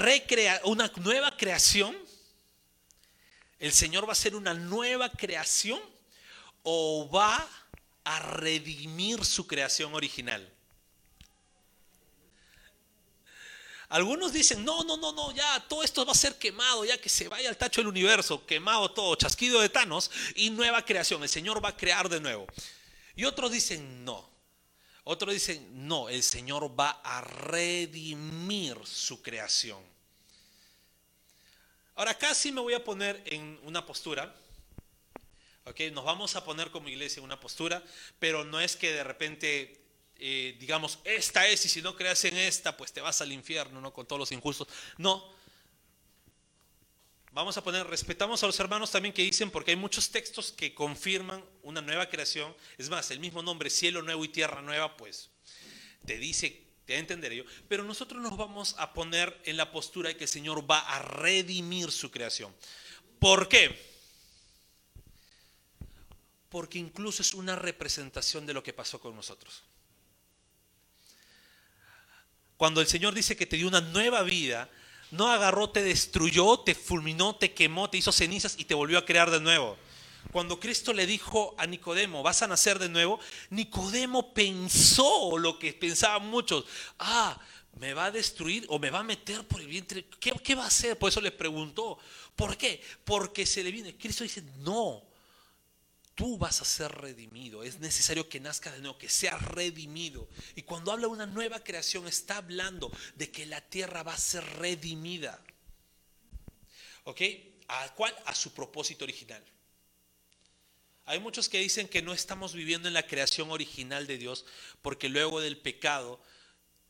recrea, 0.00 0.60
una 0.64 0.90
nueva 0.96 1.36
creación. 1.36 1.96
El 3.58 3.72
Señor 3.72 4.04
va 4.04 4.10
a 4.10 4.12
hacer 4.12 4.34
una 4.34 4.54
nueva 4.54 5.10
creación 5.10 5.80
o 6.62 7.08
va 7.10 7.48
a 8.04 8.20
redimir 8.20 9.24
su 9.24 9.46
creación 9.46 9.94
original. 9.94 10.48
Algunos 13.90 14.32
dicen, 14.32 14.64
no, 14.64 14.84
no, 14.84 14.96
no, 14.96 15.12
no, 15.12 15.32
ya 15.32 15.66
todo 15.68 15.82
esto 15.82 16.06
va 16.06 16.12
a 16.12 16.14
ser 16.14 16.38
quemado, 16.38 16.84
ya 16.84 17.00
que 17.00 17.08
se 17.08 17.26
vaya 17.26 17.48
al 17.48 17.56
tacho 17.56 17.80
del 17.80 17.88
universo, 17.88 18.46
quemado 18.46 18.88
todo, 18.92 19.16
chasquido 19.16 19.60
de 19.60 19.68
Thanos 19.68 20.12
y 20.36 20.50
nueva 20.50 20.84
creación, 20.84 21.24
el 21.24 21.28
Señor 21.28 21.62
va 21.62 21.70
a 21.70 21.76
crear 21.76 22.08
de 22.08 22.20
nuevo. 22.20 22.46
Y 23.16 23.24
otros 23.24 23.50
dicen, 23.50 24.04
no, 24.04 24.30
otros 25.04 25.32
dicen, 25.32 25.86
no, 25.86 26.08
el 26.08 26.22
Señor 26.22 26.78
va 26.78 27.00
a 27.02 27.20
redimir 27.20 28.76
su 28.84 29.22
creación. 29.22 29.82
Ahora 31.94 32.16
casi 32.16 32.52
me 32.52 32.60
voy 32.60 32.74
a 32.74 32.84
poner 32.84 33.22
en 33.26 33.58
una 33.64 33.84
postura, 33.84 34.34
¿ok? 35.64 35.80
Nos 35.92 36.04
vamos 36.04 36.36
a 36.36 36.44
poner 36.44 36.70
como 36.70 36.88
iglesia 36.88 37.20
en 37.20 37.24
una 37.24 37.40
postura, 37.40 37.82
pero 38.18 38.44
no 38.44 38.60
es 38.60 38.76
que 38.76 38.92
de 38.92 39.04
repente 39.04 39.80
eh, 40.22 40.54
digamos, 40.60 40.98
esta 41.04 41.48
es, 41.48 41.64
y 41.64 41.70
si 41.70 41.80
no 41.80 41.96
creas 41.96 42.26
en 42.26 42.36
esta, 42.36 42.76
pues 42.76 42.92
te 42.92 43.00
vas 43.00 43.22
al 43.22 43.32
infierno, 43.32 43.80
¿no? 43.80 43.90
Con 43.90 44.06
todos 44.06 44.20
los 44.20 44.32
injustos. 44.32 44.68
No. 44.98 45.39
Vamos 47.32 47.56
a 47.56 47.62
poner, 47.62 47.86
respetamos 47.86 48.42
a 48.42 48.46
los 48.46 48.58
hermanos 48.58 48.90
también 48.90 49.14
que 49.14 49.22
dicen, 49.22 49.50
porque 49.50 49.70
hay 49.70 49.76
muchos 49.76 50.10
textos 50.10 50.50
que 50.50 50.74
confirman 50.74 51.44
una 51.62 51.80
nueva 51.80 52.08
creación. 52.08 52.54
Es 52.76 52.88
más, 52.88 53.10
el 53.12 53.20
mismo 53.20 53.40
nombre, 53.42 53.70
cielo 53.70 54.02
nuevo 54.02 54.24
y 54.24 54.28
tierra 54.28 54.60
nueva, 54.62 54.96
pues 54.96 55.30
te 56.04 56.18
dice, 56.18 56.66
te 56.86 56.98
entender 56.98 57.32
yo. 57.32 57.44
Pero 57.68 57.84
nosotros 57.84 58.20
nos 58.20 58.36
vamos 58.36 58.74
a 58.78 58.92
poner 58.92 59.40
en 59.44 59.56
la 59.56 59.70
postura 59.70 60.08
de 60.08 60.16
que 60.16 60.24
el 60.24 60.30
Señor 60.30 60.68
va 60.68 60.80
a 60.80 61.00
redimir 61.02 61.92
su 61.92 62.10
creación. 62.10 62.52
¿Por 63.20 63.48
qué? 63.48 63.78
Porque 66.48 66.78
incluso 66.78 67.22
es 67.22 67.32
una 67.32 67.54
representación 67.54 68.44
de 68.44 68.54
lo 68.54 68.64
que 68.64 68.72
pasó 68.72 68.98
con 68.98 69.14
nosotros. 69.14 69.62
Cuando 72.56 72.80
el 72.80 72.88
Señor 72.88 73.14
dice 73.14 73.36
que 73.36 73.46
te 73.46 73.56
dio 73.56 73.68
una 73.68 73.80
nueva 73.80 74.22
vida, 74.22 74.68
no 75.10 75.28
agarró, 75.28 75.70
te 75.70 75.82
destruyó, 75.82 76.60
te 76.60 76.74
fulminó, 76.74 77.36
te 77.36 77.52
quemó, 77.52 77.90
te 77.90 77.98
hizo 77.98 78.12
cenizas 78.12 78.56
y 78.58 78.64
te 78.64 78.74
volvió 78.74 78.98
a 78.98 79.04
crear 79.04 79.30
de 79.30 79.40
nuevo. 79.40 79.76
Cuando 80.32 80.60
Cristo 80.60 80.92
le 80.92 81.06
dijo 81.06 81.54
a 81.58 81.66
Nicodemo, 81.66 82.22
vas 82.22 82.42
a 82.42 82.46
nacer 82.46 82.78
de 82.78 82.88
nuevo, 82.88 83.18
Nicodemo 83.50 84.32
pensó 84.32 85.36
lo 85.38 85.58
que 85.58 85.72
pensaban 85.72 86.28
muchos. 86.28 86.64
Ah, 86.98 87.38
me 87.78 87.94
va 87.94 88.06
a 88.06 88.10
destruir 88.10 88.66
o 88.68 88.78
me 88.78 88.90
va 88.90 89.00
a 89.00 89.04
meter 89.04 89.46
por 89.46 89.60
el 89.60 89.66
vientre. 89.66 90.06
¿Qué, 90.20 90.54
va 90.54 90.64
a 90.64 90.68
hacer? 90.68 90.98
Por 90.98 91.08
eso 91.08 91.20
le 91.20 91.32
preguntó. 91.32 91.98
¿Por 92.36 92.56
qué? 92.56 92.82
Porque 93.04 93.46
se 93.46 93.64
le 93.64 93.70
viene. 93.70 93.96
Cristo 93.96 94.22
dice, 94.22 94.42
no, 94.58 95.02
tú 96.14 96.38
vas 96.38 96.60
a 96.60 96.64
ser 96.64 96.92
redimido. 96.92 97.62
Es 97.62 97.78
necesario 97.78 98.28
que 98.28 98.40
nazca 98.40 98.70
de 98.72 98.80
nuevo, 98.80 98.98
que 98.98 99.08
sea 99.08 99.38
redimido. 99.38 100.28
Y 100.54 100.62
cuando 100.62 100.92
habla 100.92 101.06
de 101.06 101.12
una 101.12 101.26
nueva 101.26 101.62
creación, 101.64 102.06
está 102.06 102.38
hablando 102.38 102.90
de 103.16 103.30
que 103.30 103.46
la 103.46 103.60
tierra 103.60 104.02
va 104.02 104.14
a 104.14 104.18
ser 104.18 104.44
redimida. 104.44 105.42
¿Ok? 107.04 107.20
¿A 107.68 107.94
cuál? 107.94 108.14
A 108.26 108.34
su 108.34 108.52
propósito 108.52 109.04
original. 109.04 109.42
Hay 111.06 111.18
muchos 111.18 111.48
que 111.48 111.58
dicen 111.58 111.88
que 111.88 112.02
no 112.02 112.12
estamos 112.12 112.54
viviendo 112.54 112.86
en 112.86 112.94
la 112.94 113.06
creación 113.06 113.50
original 113.50 114.06
de 114.06 114.18
Dios 114.18 114.44
porque 114.82 115.08
luego 115.08 115.40
del 115.40 115.56
pecado 115.58 116.20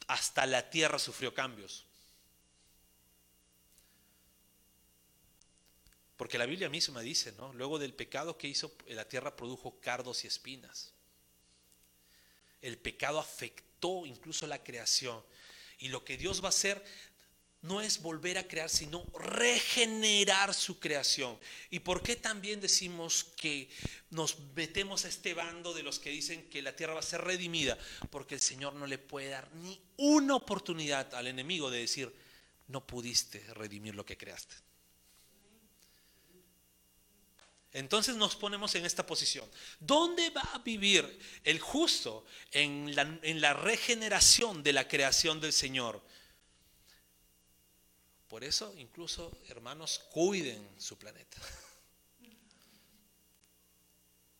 hasta 0.08 0.44
la 0.46 0.68
tierra 0.70 0.98
sufrió 0.98 1.32
cambios. 1.32 1.86
Porque 6.20 6.36
la 6.36 6.44
Biblia 6.44 6.68
misma 6.68 7.00
dice, 7.00 7.32
¿no? 7.38 7.50
Luego 7.54 7.78
del 7.78 7.94
pecado 7.94 8.36
que 8.36 8.46
hizo, 8.46 8.76
la 8.88 9.08
tierra 9.08 9.36
produjo 9.36 9.80
cardos 9.80 10.22
y 10.24 10.26
espinas. 10.26 10.92
El 12.60 12.76
pecado 12.76 13.18
afectó 13.18 14.04
incluso 14.04 14.46
la 14.46 14.62
creación. 14.62 15.24
Y 15.78 15.88
lo 15.88 16.04
que 16.04 16.18
Dios 16.18 16.42
va 16.42 16.48
a 16.48 16.50
hacer 16.50 16.84
no 17.62 17.80
es 17.80 18.02
volver 18.02 18.36
a 18.36 18.46
crear, 18.46 18.68
sino 18.68 19.02
regenerar 19.14 20.52
su 20.52 20.78
creación. 20.78 21.38
¿Y 21.70 21.78
por 21.78 22.02
qué 22.02 22.16
también 22.16 22.60
decimos 22.60 23.24
que 23.38 23.70
nos 24.10 24.38
metemos 24.54 25.06
a 25.06 25.08
este 25.08 25.32
bando 25.32 25.72
de 25.72 25.84
los 25.84 25.98
que 25.98 26.10
dicen 26.10 26.50
que 26.50 26.60
la 26.60 26.76
tierra 26.76 26.92
va 26.92 27.00
a 27.00 27.02
ser 27.02 27.22
redimida? 27.22 27.78
Porque 28.10 28.34
el 28.34 28.42
Señor 28.42 28.74
no 28.74 28.86
le 28.86 28.98
puede 28.98 29.30
dar 29.30 29.50
ni 29.54 29.80
una 29.96 30.36
oportunidad 30.36 31.14
al 31.14 31.28
enemigo 31.28 31.70
de 31.70 31.78
decir, 31.78 32.14
no 32.68 32.86
pudiste 32.86 33.42
redimir 33.54 33.94
lo 33.94 34.04
que 34.04 34.18
creaste. 34.18 34.54
Entonces 37.72 38.16
nos 38.16 38.34
ponemos 38.34 38.74
en 38.74 38.84
esta 38.84 39.06
posición. 39.06 39.48
¿Dónde 39.78 40.30
va 40.30 40.42
a 40.42 40.58
vivir 40.58 41.18
el 41.44 41.60
justo 41.60 42.26
en 42.50 42.94
la, 42.94 43.54
regeneración 43.54 44.62
de 44.62 44.72
la 44.72 44.88
creación 44.88 45.40
del 45.40 45.52
Señor? 45.52 46.02
Por 48.28 48.42
eso, 48.42 48.74
incluso, 48.76 49.38
hermanos, 49.48 50.00
cuiden 50.10 50.68
su 50.78 50.98
planeta. 50.98 51.36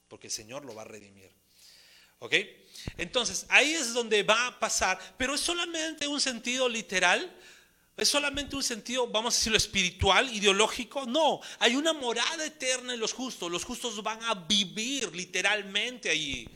Porque 0.09 0.27
el 0.27 0.33
Señor 0.33 0.65
lo 0.65 0.75
va 0.75 0.83
a 0.83 0.87
redimir. 0.87 1.31
¿Ok? 2.19 2.35
Entonces, 2.97 3.47
ahí 3.49 3.75
es 3.75 3.95
donde 3.95 4.25
va 4.25 4.49
a 4.49 4.59
pasar, 4.59 4.99
pero 5.17 5.35
es 5.35 5.41
solamente 5.41 6.09
un 6.09 6.21
sentido 6.21 6.69
literal 6.69 7.33
¿Es 8.01 8.09
solamente 8.09 8.57
un 8.57 8.63
sentido, 8.63 9.07
vamos 9.07 9.35
a 9.35 9.37
decirlo, 9.37 9.59
espiritual, 9.59 10.35
ideológico? 10.35 11.05
No, 11.05 11.39
hay 11.59 11.77
una 11.77 11.93
morada 11.93 12.47
eterna 12.47 12.95
en 12.95 13.01
los 13.01 13.13
justos. 13.13 13.53
Los 13.53 13.63
justos 13.63 14.03
van 14.03 14.23
a 14.23 14.35
vivir 14.35 15.15
literalmente 15.15 16.09
allí. 16.09 16.49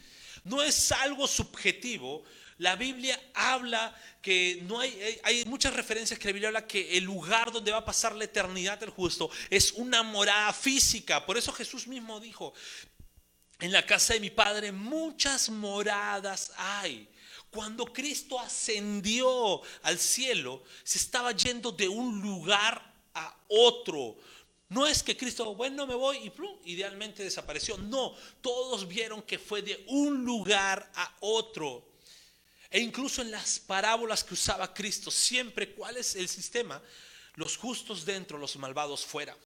No 0.45 0.63
es 0.63 0.91
algo 0.91 1.29
subjetivo. 1.29 2.25
La 2.57 2.77
Biblia 2.77 3.21
habla 3.35 3.95
que 4.23 4.61
no 4.63 4.81
hay, 4.81 5.21
hay 5.23 5.45
muchas 5.45 5.75
referencias 5.75 6.19
que 6.19 6.29
la 6.29 6.33
Biblia 6.33 6.49
habla 6.49 6.67
que 6.67 6.97
el 6.97 7.05
lugar 7.05 7.53
donde 7.53 7.73
va 7.73 7.79
a 7.79 7.85
pasar 7.85 8.15
la 8.17 8.25
eternidad 8.25 8.79
del 8.79 8.89
justo 8.89 9.29
es 9.51 9.73
una 9.73 10.03
morada 10.03 10.51
física. 10.55 11.27
Por 11.27 11.37
eso 11.37 11.53
Jesús 11.53 11.87
mismo 11.87 12.21
dijo, 12.21 12.55
en 13.61 13.71
la 13.71 13.85
casa 13.85 14.15
de 14.15 14.21
mi 14.21 14.31
Padre 14.31 14.73
muchas 14.73 15.51
moradas 15.51 16.53
hay. 16.57 17.07
Cuando 17.55 17.87
Cristo 17.87 18.41
ascendió 18.41 19.63
al 19.85 19.99
cielo, 19.99 20.65
se 20.83 20.99
estaba 20.99 21.31
yendo 21.31 21.71
de 21.71 21.89
un 21.89 22.21
lugar 22.21 22.93
a 23.15 23.37
otro. 23.47 24.17
No 24.69 24.89
es 24.89 25.05
que 25.05 25.17
Cristo, 25.17 25.55
bueno, 25.55 25.87
me 25.87 25.95
voy 25.95 26.17
y 26.17 26.31
plum, 26.31 26.59
idealmente 26.65 27.23
desapareció. 27.23 27.79
No, 27.79 28.17
todos 28.41 28.89
vieron 28.89 29.23
que 29.23 29.39
fue 29.39 29.63
de 29.63 29.85
un 29.87 30.25
lugar 30.25 30.91
a 30.97 31.17
otro. 31.21 31.87
E 32.69 32.81
incluso 32.81 33.23
en 33.23 33.31
las 33.31 33.61
parábolas 33.61 34.25
que 34.25 34.35
usaba 34.35 34.75
Cristo, 34.75 35.13
siempre, 35.13 35.75
¿cuál 35.75 35.97
es 35.97 36.17
el 36.17 36.29
sistema? 36.29 36.83
Los 37.37 37.57
justos 37.57 38.05
dentro, 38.05 38.37
los 38.37 38.57
malvados 38.57 39.07
fuera 39.07 39.37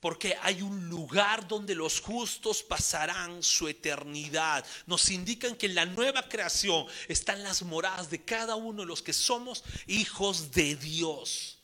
porque 0.00 0.36
hay 0.42 0.62
un 0.62 0.88
lugar 0.88 1.48
donde 1.48 1.74
los 1.74 2.00
justos 2.00 2.62
pasarán 2.62 3.42
su 3.42 3.66
eternidad. 3.68 4.64
Nos 4.86 5.10
indican 5.10 5.56
que 5.56 5.66
en 5.66 5.74
la 5.74 5.86
nueva 5.86 6.28
creación 6.28 6.86
están 7.08 7.42
las 7.42 7.62
moradas 7.62 8.10
de 8.10 8.22
cada 8.22 8.56
uno 8.56 8.82
de 8.82 8.88
los 8.88 9.02
que 9.02 9.12
somos 9.12 9.64
hijos 9.86 10.50
de 10.52 10.76
Dios. 10.76 11.58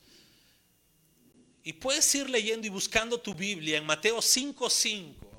Y 1.63 1.73
puedes 1.73 2.13
ir 2.15 2.29
leyendo 2.29 2.67
y 2.67 2.69
buscando 2.69 3.19
tu 3.19 3.33
Biblia 3.33 3.77
en 3.77 3.85
Mateo 3.85 4.21
5:5. 4.21 5.33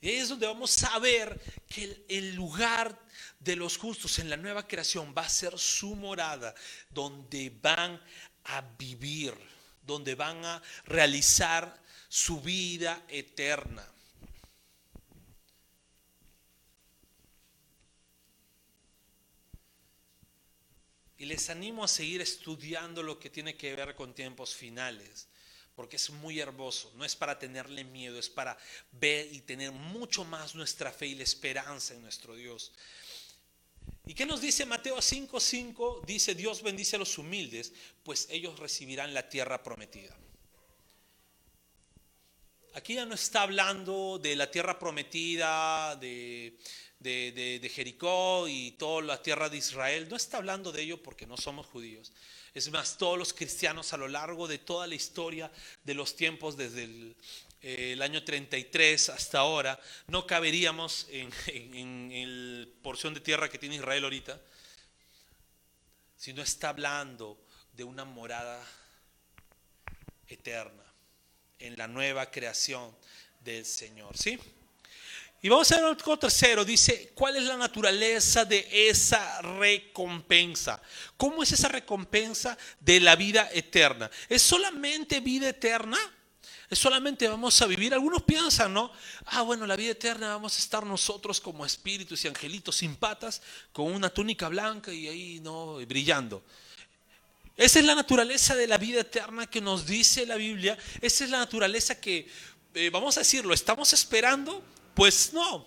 Y 0.00 0.08
ahí 0.10 0.16
es 0.16 0.28
donde 0.28 0.46
vamos 0.46 0.84
a 0.84 0.98
ver 1.00 1.40
que 1.68 2.04
el 2.08 2.34
lugar 2.34 2.96
de 3.40 3.56
los 3.56 3.76
justos 3.76 4.20
en 4.20 4.30
la 4.30 4.36
nueva 4.36 4.68
creación 4.68 5.12
va 5.16 5.22
a 5.22 5.28
ser 5.28 5.58
su 5.58 5.96
morada, 5.96 6.54
donde 6.90 7.50
van 7.60 8.00
a 8.46 8.60
vivir, 8.78 9.34
donde 9.82 10.14
van 10.14 10.44
a 10.44 10.62
realizar 10.84 11.80
su 12.08 12.40
vida 12.40 13.04
eterna. 13.08 13.86
Y 21.18 21.24
les 21.24 21.48
animo 21.48 21.82
a 21.82 21.88
seguir 21.88 22.20
estudiando 22.20 23.02
lo 23.02 23.18
que 23.18 23.30
tiene 23.30 23.56
que 23.56 23.74
ver 23.74 23.94
con 23.94 24.14
tiempos 24.14 24.54
finales, 24.54 25.28
porque 25.74 25.96
es 25.96 26.10
muy 26.10 26.40
hermoso. 26.40 26.92
No 26.96 27.04
es 27.04 27.16
para 27.16 27.38
tenerle 27.38 27.84
miedo, 27.84 28.18
es 28.18 28.28
para 28.28 28.58
ver 28.92 29.32
y 29.32 29.40
tener 29.40 29.72
mucho 29.72 30.24
más 30.24 30.54
nuestra 30.54 30.92
fe 30.92 31.06
y 31.06 31.14
la 31.14 31.22
esperanza 31.22 31.94
en 31.94 32.02
nuestro 32.02 32.34
Dios. 32.34 32.72
¿Y 34.08 34.14
qué 34.14 34.24
nos 34.24 34.40
dice 34.40 34.64
Mateo 34.64 34.98
5:5? 34.98 36.02
Dice, 36.06 36.36
Dios 36.36 36.62
bendice 36.62 36.94
a 36.94 36.98
los 37.00 37.18
humildes, 37.18 37.72
pues 38.04 38.28
ellos 38.30 38.56
recibirán 38.58 39.12
la 39.12 39.28
tierra 39.28 39.62
prometida. 39.64 40.16
Aquí 42.74 42.94
ya 42.94 43.04
no 43.04 43.14
está 43.14 43.42
hablando 43.42 44.18
de 44.22 44.36
la 44.36 44.48
tierra 44.48 44.78
prometida, 44.78 45.96
de, 45.96 46.56
de, 47.00 47.70
Jericó 47.74 48.46
y 48.46 48.72
toda 48.72 49.02
la 49.02 49.22
tierra 49.22 49.48
de 49.48 49.56
Israel. 49.56 50.06
No 50.08 50.16
está 50.16 50.36
hablando 50.36 50.70
de 50.70 50.82
ello 50.82 51.02
porque 51.02 51.26
no 51.26 51.36
somos 51.36 51.66
judíos. 51.66 52.12
Es 52.54 52.70
más, 52.70 52.98
todos 52.98 53.18
los 53.18 53.32
cristianos 53.32 53.92
a 53.92 53.96
lo 53.96 54.08
largo 54.08 54.46
de 54.46 54.58
toda 54.58 54.86
la 54.86 54.94
historia 54.94 55.50
de 55.84 55.94
los 55.94 56.16
tiempos, 56.16 56.56
desde 56.56 56.84
el, 56.84 57.16
eh, 57.68 57.98
año 58.00 58.22
33 58.22 59.08
hasta 59.08 59.40
ahora, 59.40 59.76
no 60.06 60.24
caberíamos 60.24 61.08
en, 61.10 61.32
en, 61.74 62.60
la 62.60 62.68
porción 62.80 63.12
de 63.12 63.18
tierra 63.18 63.48
que 63.48 63.58
tiene 63.58 63.74
Israel 63.74 64.04
ahorita, 64.04 64.40
sino 66.16 66.42
está 66.42 66.68
hablando 66.68 67.44
de 67.72 67.82
una 67.82 68.04
morada 68.04 68.64
eterna 70.28 70.84
en 71.58 71.76
la 71.76 71.88
nueva 71.88 72.30
creación 72.30 72.96
del 73.40 73.66
Señor. 73.66 74.16
¿Sí? 74.16 74.38
Y 75.42 75.48
vamos 75.48 75.70
a 75.72 75.76
ver 75.76 75.86
otro 75.86 76.16
tercero, 76.20 76.64
dice, 76.64 77.10
¿cuál 77.16 77.34
es 77.34 77.42
la 77.42 77.56
naturaleza 77.56 78.44
de 78.44 78.88
esa 78.88 79.42
recompensa? 79.42 80.80
¿Cómo 81.16 81.42
es 81.42 81.50
esa 81.50 81.66
recompensa 81.66 82.56
de 82.78 83.00
la 83.00 83.16
vida 83.16 83.50
eterna? 83.52 84.08
¿Es 84.28 84.42
solamente 84.42 85.18
vida 85.18 85.48
eterna? 85.48 85.98
¿Es 86.68 86.78
solamente 86.78 87.28
vamos 87.28 87.60
a 87.62 87.66
vivir? 87.66 87.94
Algunos 87.94 88.22
piensan, 88.22 88.74
¿no? 88.74 88.90
Ah, 89.26 89.42
bueno, 89.42 89.66
la 89.66 89.76
vida 89.76 89.92
eterna 89.92 90.28
vamos 90.30 90.56
a 90.56 90.58
estar 90.58 90.84
nosotros 90.84 91.40
como 91.40 91.64
espíritus 91.64 92.24
y 92.24 92.28
angelitos 92.28 92.76
sin 92.76 92.96
patas, 92.96 93.40
con 93.72 93.92
una 93.92 94.10
túnica 94.10 94.48
blanca 94.48 94.92
y 94.92 95.06
ahí, 95.06 95.40
¿no? 95.40 95.76
Brillando. 95.86 96.42
Esa 97.56 97.78
es 97.78 97.84
la 97.84 97.94
naturaleza 97.94 98.54
de 98.56 98.66
la 98.66 98.78
vida 98.78 99.00
eterna 99.00 99.46
que 99.46 99.60
nos 99.60 99.86
dice 99.86 100.26
la 100.26 100.36
Biblia. 100.36 100.76
Esa 101.00 101.24
es 101.24 101.30
la 101.30 101.38
naturaleza 101.38 102.00
que, 102.00 102.28
eh, 102.74 102.90
vamos 102.90 103.16
a 103.16 103.20
decirlo, 103.20 103.54
estamos 103.54 103.92
esperando 103.92 104.62
pues 104.94 105.32
no. 105.32 105.66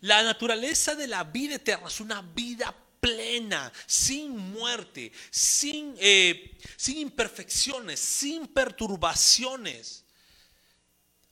La 0.00 0.22
naturaleza 0.24 0.96
de 0.96 1.06
la 1.06 1.22
vida 1.22 1.54
eterna 1.54 1.86
es 1.86 2.00
una 2.00 2.20
vida 2.20 2.74
plena, 3.02 3.72
sin 3.84 4.38
muerte, 4.38 5.10
sin, 5.28 5.96
eh, 5.98 6.56
sin 6.76 6.98
imperfecciones, 6.98 7.98
sin 7.98 8.46
perturbaciones. 8.46 10.04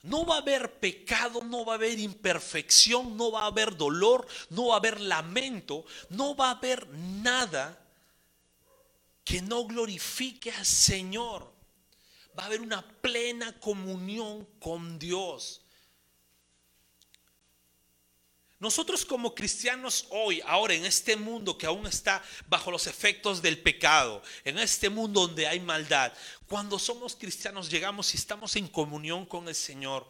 No 0.02 0.26
va 0.26 0.36
a 0.36 0.38
haber 0.38 0.80
pecado, 0.80 1.44
no 1.44 1.64
va 1.64 1.74
a 1.74 1.76
haber 1.76 2.00
imperfección, 2.00 3.16
no 3.16 3.30
va 3.30 3.42
a 3.42 3.46
haber 3.46 3.76
dolor, 3.76 4.26
no 4.48 4.68
va 4.68 4.74
a 4.74 4.78
haber 4.78 5.00
lamento, 5.00 5.84
no 6.08 6.34
va 6.34 6.48
a 6.48 6.56
haber 6.56 6.88
nada 6.88 7.78
que 9.22 9.40
no 9.40 9.64
glorifique 9.64 10.50
al 10.50 10.66
Señor. 10.66 11.52
Va 12.36 12.42
a 12.42 12.46
haber 12.46 12.62
una 12.62 12.82
plena 12.82 13.60
comunión 13.60 14.44
con 14.58 14.98
Dios. 14.98 15.62
Nosotros 18.60 19.06
como 19.06 19.34
cristianos 19.34 20.06
hoy, 20.10 20.42
ahora 20.44 20.74
en 20.74 20.84
este 20.84 21.16
mundo 21.16 21.56
que 21.56 21.64
aún 21.64 21.86
está 21.86 22.22
bajo 22.46 22.70
los 22.70 22.86
efectos 22.86 23.40
del 23.40 23.58
pecado, 23.58 24.22
en 24.44 24.58
este 24.58 24.90
mundo 24.90 25.26
donde 25.26 25.48
hay 25.48 25.60
maldad, 25.60 26.12
cuando 26.46 26.78
somos 26.78 27.16
cristianos 27.16 27.70
llegamos 27.70 28.12
y 28.12 28.18
estamos 28.18 28.54
en 28.56 28.68
comunión 28.68 29.24
con 29.24 29.48
el 29.48 29.54
Señor, 29.54 30.06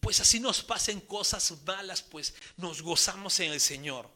pues 0.00 0.20
así 0.20 0.40
nos 0.40 0.62
pasen 0.62 1.00
cosas 1.00 1.52
malas, 1.66 2.00
pues 2.00 2.32
nos 2.56 2.80
gozamos 2.80 3.38
en 3.40 3.52
el 3.52 3.60
Señor. 3.60 4.08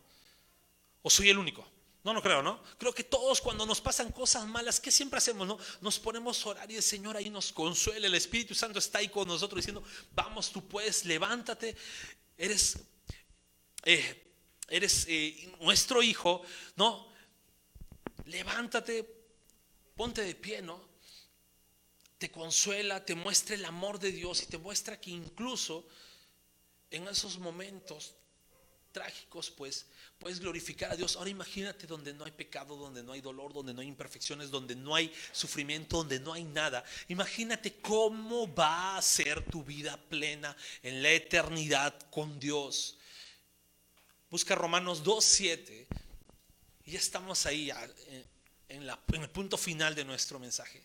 ¿O 1.03 1.11
soy 1.11 1.29
el 1.29 1.37
único? 1.37 1.69
No, 2.03 2.15
no 2.15 2.23
creo, 2.23 2.43
¿no? 2.43 2.63
Creo 2.79 2.95
que 2.95 3.05
todos 3.05 3.43
cuando 3.43 3.67
nos 3.67 3.79
pasan 3.79 4.11
cosas 4.11 4.47
malas, 4.47 4.81
¿qué 4.81 4.91
siempre 4.91 5.19
hacemos, 5.19 5.47
no? 5.47 5.59
Nos 5.83 5.99
ponemos 5.99 6.47
a 6.47 6.49
orar 6.49 6.71
y 6.71 6.77
el 6.77 6.83
Señor 6.83 7.15
ahí 7.15 7.29
nos 7.29 7.53
consuela, 7.53 8.07
el 8.07 8.15
Espíritu 8.15 8.55
Santo 8.55 8.79
está 8.79 9.01
ahí 9.01 9.11
con 9.11 9.29
nosotros 9.29 9.59
diciendo, 9.59 9.85
vamos, 10.15 10.51
tú 10.51 10.67
puedes, 10.67 11.05
levántate, 11.05 11.77
eres 12.39 12.79
eh, 13.85 14.33
eres 14.69 15.07
eh, 15.09 15.53
nuestro 15.61 16.03
hijo, 16.03 16.43
¿no? 16.77 17.13
Levántate, 18.27 19.05
ponte 19.95 20.23
de 20.23 20.35
pie, 20.35 20.63
¿no? 20.63 20.89
Te 22.19 22.31
consuela, 22.31 23.05
te 23.05 23.15
muestra 23.15 23.55
el 23.55 23.65
amor 23.65 23.99
de 23.99 24.13
Dios 24.13 24.43
y 24.43 24.47
te 24.47 24.59
muestra 24.59 25.01
que 25.01 25.11
incluso 25.11 25.87
en 26.91 27.07
esos 27.09 27.39
momentos 27.39 28.15
trágicos, 28.93 29.51
pues 29.51 29.87
puedes 30.19 30.39
glorificar 30.39 30.93
a 30.93 30.97
Dios. 30.97 31.17
Ahora 31.17 31.29
imagínate 31.29 31.87
donde 31.87 32.15
no 32.15 32.25
hay 32.25 32.31
pecado, 32.31 32.77
donde 32.77 33.03
no 33.03 33.13
hay 33.13 33.21
dolor, 33.21 33.53
donde 33.53 33.75
no 33.75 33.81
hay 33.81 33.89
imperfecciones, 33.89 34.51
donde 34.51 34.77
no 34.77 34.95
hay 34.95 35.13
sufrimiento, 35.33 35.99
donde 35.99 36.21
no 36.21 36.33
hay 36.33 36.45
nada. 36.45 36.85
Imagínate 37.09 37.75
cómo 37.81 38.55
va 38.55 38.97
a 38.97 39.03
ser 39.03 39.45
tu 39.51 39.65
vida 39.65 39.97
plena 39.97 40.57
en 40.83 41.03
la 41.03 41.11
eternidad 41.11 41.99
con 42.11 42.39
Dios. 42.39 42.97
Busca 44.35 44.57
Romanos 44.57 45.05
2.7 45.05 45.87
y 46.87 46.91
ya 46.91 46.99
estamos 46.99 47.47
ahí 47.47 47.71
en, 48.69 48.83
el 48.83 49.31
punto 49.31 49.57
final 49.57 49.95
de 49.95 50.05
nuestro 50.05 50.41
mensaje. 50.41 50.83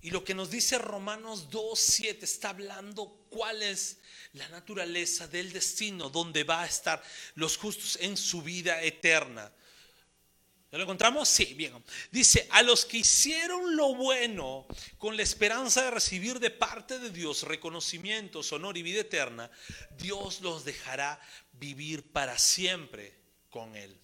Y 0.00 0.10
lo 0.10 0.24
que 0.24 0.32
nos 0.32 0.50
dice 0.50 0.78
Romanos 0.78 1.50
2.7 1.50 2.22
está 2.22 2.48
hablando 2.48 3.26
cuál 3.28 3.62
es 3.62 3.98
la 4.32 4.48
naturaleza 4.48 5.28
del 5.28 5.52
destino 5.52 6.08
donde 6.08 6.44
va 6.44 6.62
a 6.62 6.66
estar 6.66 7.04
los 7.34 7.58
justos 7.58 7.98
en 8.00 8.16
su 8.16 8.40
vida 8.40 8.80
eterna. 8.80 9.52
¿Ya 10.72 10.78
lo 10.78 10.84
encontramos? 10.84 11.28
Sí, 11.28 11.52
bien. 11.52 11.84
Dice, 12.10 12.48
a 12.50 12.62
los 12.62 12.86
que 12.86 12.96
hicieron 12.96 13.76
lo 13.76 13.94
bueno 13.94 14.66
con 14.96 15.18
la 15.18 15.22
esperanza 15.22 15.82
de 15.82 15.90
recibir 15.90 16.40
de 16.40 16.48
parte 16.48 16.98
de 16.98 17.10
Dios 17.10 17.42
reconocimientos, 17.42 18.52
honor 18.52 18.78
y 18.78 18.82
vida 18.82 19.02
eterna, 19.02 19.50
Dios 19.98 20.40
los 20.40 20.64
dejará 20.64 21.20
vivir 21.52 22.10
para 22.10 22.38
siempre 22.38 23.14
con 23.50 23.76
Él. 23.76 24.00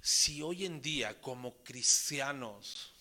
Si 0.00 0.40
hoy 0.40 0.64
en 0.64 0.80
día 0.80 1.20
como 1.20 1.62
cristianos, 1.62 2.94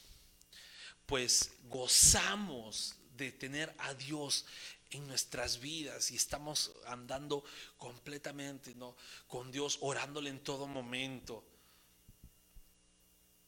pues 1.06 1.53
gozamos 1.69 2.97
de 3.15 3.32
tener 3.32 3.73
a 3.77 3.93
Dios 3.93 4.45
en 4.93 5.08
nuestras 5.08 5.60
vidas 5.60 6.12
y 6.12 6.15
estamos 6.15 6.71
andando 6.88 7.43
completamente 7.77 8.75
¿no? 8.75 8.95
con 9.27 9.51
Dios, 9.51 9.77
orándole 9.82 10.29
en 10.29 10.39
todo 10.39 10.67
momento, 10.67 11.43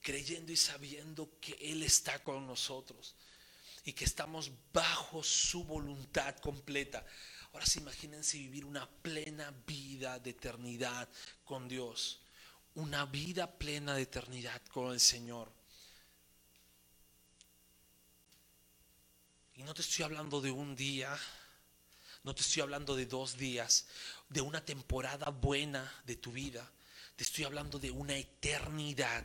creyendo 0.01 0.51
y 0.51 0.58
sabiendo 0.58 1.29
que 1.39 1.58
Él 1.62 1.84
está 1.84 2.23
con 2.23 2.45
nosotros 2.45 3.15
y 3.84 3.93
que 3.93 4.05
estamos 4.05 4.51
bajo 4.73 5.23
su 5.23 5.63
voluntad 5.63 6.36
completa. 6.38 7.05
Ahora 7.53 7.65
sí, 7.65 7.79
imagínense 7.79 8.38
vivir 8.38 8.65
una 8.65 8.89
plena 8.89 9.53
vida 9.65 10.19
de 10.19 10.31
eternidad 10.31 11.08
con 11.45 11.67
Dios, 11.67 12.19
una 12.73 13.05
vida 13.05 13.49
plena 13.49 13.95
de 13.95 14.01
eternidad 14.01 14.62
con 14.73 14.91
el 14.91 14.99
Señor. 14.99 15.51
Y 19.55 19.63
no 19.63 19.73
te 19.73 19.81
estoy 19.81 20.03
hablando 20.03 20.41
de 20.41 20.51
un 20.51 20.75
día, 20.75 21.17
no 22.23 22.35
te 22.35 22.41
estoy 22.41 22.61
hablando 22.61 22.95
de 22.95 23.05
dos 23.05 23.37
días, 23.37 23.87
de 24.29 24.41
una 24.41 24.63
temporada 24.63 25.29
buena 25.29 25.91
de 26.05 26.17
tu 26.17 26.31
vida. 26.31 26.69
Te 27.15 27.23
estoy 27.23 27.45
hablando 27.45 27.79
de 27.79 27.89
una 27.89 28.17
eternidad. 28.17 29.23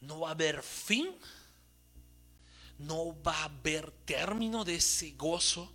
No 0.00 0.20
va 0.20 0.28
a 0.28 0.32
haber 0.32 0.62
fin, 0.62 1.14
no 2.78 3.20
va 3.22 3.36
a 3.42 3.44
haber 3.44 3.90
término 4.06 4.64
de 4.64 4.76
ese 4.76 5.10
gozo 5.10 5.70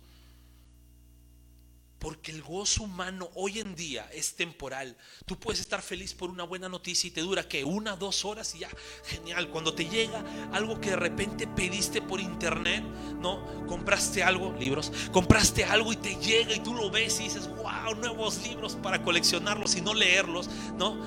porque 2.04 2.32
el 2.32 2.42
gozo 2.42 2.82
humano 2.82 3.30
hoy 3.34 3.60
en 3.60 3.74
día 3.74 4.06
es 4.12 4.34
temporal. 4.34 4.94
Tú 5.24 5.38
puedes 5.38 5.58
estar 5.58 5.80
feliz 5.80 6.12
por 6.12 6.28
una 6.28 6.44
buena 6.44 6.68
noticia 6.68 7.08
y 7.08 7.10
te 7.10 7.22
dura 7.22 7.48
que 7.48 7.64
una, 7.64 7.96
dos 7.96 8.26
horas 8.26 8.54
y 8.54 8.58
ya, 8.58 8.68
genial. 9.06 9.48
Cuando 9.48 9.72
te 9.72 9.88
llega 9.88 10.22
algo 10.52 10.78
que 10.82 10.90
de 10.90 10.96
repente 10.96 11.46
pediste 11.46 12.02
por 12.02 12.20
internet, 12.20 12.84
¿no? 13.22 13.66
Compraste 13.66 14.22
algo, 14.22 14.52
libros, 14.52 14.92
compraste 15.12 15.64
algo 15.64 15.94
y 15.94 15.96
te 15.96 16.16
llega 16.16 16.54
y 16.54 16.60
tú 16.60 16.74
lo 16.74 16.90
ves 16.90 17.20
y 17.20 17.22
dices, 17.22 17.48
wow, 17.48 17.94
nuevos 17.96 18.46
libros 18.46 18.74
para 18.74 19.02
coleccionarlos 19.02 19.74
y 19.74 19.80
no 19.80 19.94
leerlos, 19.94 20.50
¿no? 20.76 21.00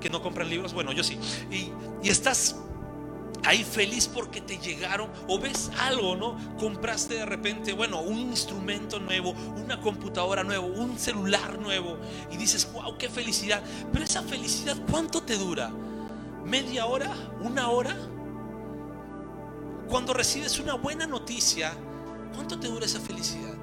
Que 0.00 0.08
no 0.08 0.22
compran 0.22 0.48
libros, 0.48 0.72
bueno, 0.72 0.92
yo 0.92 1.04
sí. 1.04 1.18
Y, 1.50 1.70
y 2.02 2.08
estás 2.08 2.56
ahí 3.48 3.64
feliz 3.64 4.06
porque 4.06 4.42
te 4.42 4.58
llegaron 4.58 5.10
o 5.26 5.38
ves 5.40 5.70
algo, 5.80 6.14
¿no? 6.14 6.36
Compraste 6.58 7.14
de 7.14 7.24
repente, 7.24 7.72
bueno, 7.72 8.02
un 8.02 8.18
instrumento 8.18 9.00
nuevo, 9.00 9.30
una 9.30 9.80
computadora 9.80 10.44
nuevo, 10.44 10.66
un 10.66 10.98
celular 10.98 11.58
nuevo 11.58 11.96
y 12.30 12.36
dices, 12.36 12.70
wow, 12.74 12.98
qué 12.98 13.08
felicidad. 13.08 13.62
Pero 13.90 14.04
esa 14.04 14.22
felicidad, 14.22 14.76
¿cuánto 14.90 15.22
te 15.22 15.38
dura? 15.38 15.70
¿Media 16.44 16.84
hora? 16.84 17.16
¿Una 17.40 17.70
hora? 17.70 17.96
Cuando 19.88 20.12
recibes 20.12 20.58
una 20.58 20.74
buena 20.74 21.06
noticia, 21.06 21.72
¿cuánto 22.34 22.60
te 22.60 22.68
dura 22.68 22.84
esa 22.84 23.00
felicidad? 23.00 23.56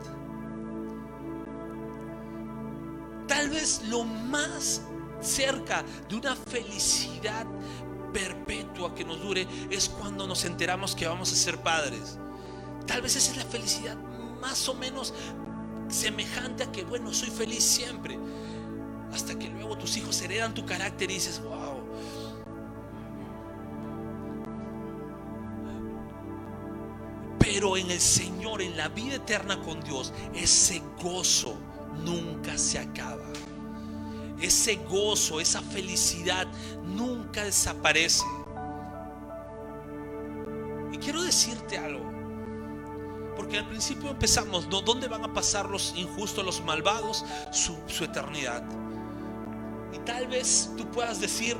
Tal 3.27 3.51
vez 3.51 3.83
lo 3.87 4.03
más 4.03 4.81
cerca 5.21 5.83
de 6.09 6.15
una 6.15 6.35
felicidad 6.35 7.45
perpetua 8.15 8.95
que 8.95 9.03
nos 9.03 9.21
dure 9.21 9.45
es 9.69 9.89
cuando 9.89 10.25
nos 10.25 10.45
enteramos 10.45 10.95
que 10.95 11.05
vamos 11.05 11.33
a 11.33 11.35
ser 11.35 11.57
padres. 11.57 12.17
Tal 12.87 13.01
vez 13.01 13.17
esa 13.17 13.31
es 13.31 13.37
la 13.37 13.43
felicidad 13.43 13.97
más 14.39 14.69
o 14.69 14.73
menos 14.73 15.13
semejante 15.89 16.63
a 16.63 16.71
que, 16.71 16.85
bueno, 16.85 17.13
soy 17.13 17.29
feliz 17.29 17.63
siempre. 17.65 18.17
Hasta 19.11 19.37
que 19.37 19.49
luego 19.49 19.77
tus 19.77 19.97
hijos 19.97 20.21
heredan 20.21 20.53
tu 20.53 20.65
carácter 20.65 21.11
y 21.11 21.15
dices, 21.15 21.41
wow. 21.41 21.83
Pero 27.37 27.75
en 27.75 27.91
el 27.91 27.99
Señor, 27.99 28.61
en 28.61 28.77
la 28.77 28.87
vida 28.87 29.15
eterna 29.15 29.61
con 29.61 29.81
Dios, 29.81 30.13
ese 30.33 30.81
gozo 31.01 31.57
nunca 32.05 32.57
se 32.57 32.79
acaba 32.79 33.25
ese 34.39 34.75
gozo, 34.87 35.39
esa 35.39 35.61
felicidad 35.61 36.47
nunca 36.83 37.43
desaparece. 37.43 38.25
Y 40.91 40.97
quiero 40.97 41.21
decirte 41.23 41.77
algo, 41.77 42.11
porque 43.35 43.57
al 43.57 43.67
principio 43.67 44.09
empezamos, 44.09 44.69
¿dónde 44.69 45.07
van 45.07 45.23
a 45.23 45.33
pasar 45.33 45.69
los 45.69 45.93
injustos, 45.95 46.45
los 46.45 46.63
malvados? 46.63 47.25
Su, 47.51 47.77
su 47.87 48.03
eternidad. 48.03 48.63
Y 49.93 49.99
tal 49.99 50.27
vez 50.27 50.71
tú 50.77 50.89
puedas 50.91 51.19
decir, 51.19 51.57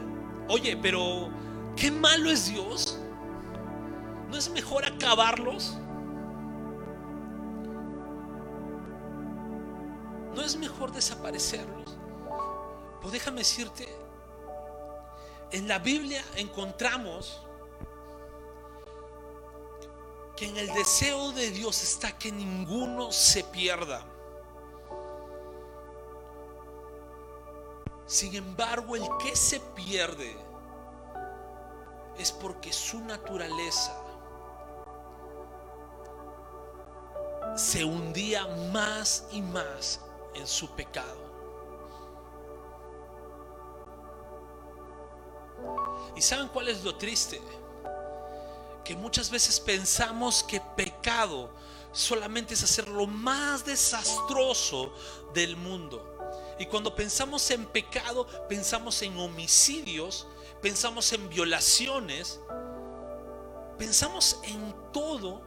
oye, 0.47 0.77
pero 0.77 1.29
qué 1.75 1.91
malo 1.91 2.29
es 2.29 2.47
Dios. 2.47 2.99
¿No 4.29 4.37
es 4.37 4.49
mejor 4.49 4.85
acabarlos? 4.85 5.77
¿No 10.35 10.41
es 10.41 10.57
mejor 10.57 10.91
desaparecerlos? 10.91 11.97
Pues 13.05 13.13
déjame 13.13 13.41
decirte, 13.41 13.87
en 15.51 15.67
la 15.67 15.77
Biblia 15.77 16.25
encontramos 16.37 17.39
que 20.35 20.47
en 20.47 20.57
el 20.57 20.73
deseo 20.73 21.31
de 21.33 21.51
Dios 21.51 21.83
está 21.83 22.17
que 22.17 22.31
ninguno 22.31 23.11
se 23.11 23.43
pierda. 23.43 24.03
Sin 28.07 28.33
embargo, 28.33 28.95
el 28.95 29.07
que 29.21 29.35
se 29.35 29.59
pierde 29.59 30.35
es 32.17 32.31
porque 32.31 32.73
su 32.73 33.01
naturaleza 33.01 33.95
se 37.55 37.85
hundía 37.85 38.47
más 38.73 39.27
y 39.31 39.43
más 39.43 40.01
en 40.33 40.47
su 40.47 40.71
pecado. 40.71 41.24
¿Y 46.15 46.21
saben 46.21 46.47
cuál 46.47 46.69
es 46.69 46.83
lo 46.83 46.95
triste? 46.95 47.41
Que 48.83 48.95
muchas 48.95 49.29
veces 49.29 49.59
pensamos 49.59 50.43
que 50.43 50.61
pecado 50.75 51.49
solamente 51.91 52.53
es 52.53 52.63
hacer 52.63 52.87
lo 52.87 53.07
más 53.07 53.65
desastroso 53.65 54.93
del 55.33 55.55
mundo. 55.55 56.11
Y 56.59 56.65
cuando 56.67 56.95
pensamos 56.95 57.49
en 57.51 57.65
pecado, 57.65 58.27
pensamos 58.47 59.01
en 59.01 59.17
homicidios, 59.17 60.27
pensamos 60.61 61.11
en 61.13 61.27
violaciones, 61.29 62.39
pensamos 63.77 64.39
en 64.43 64.73
todo, 64.93 65.41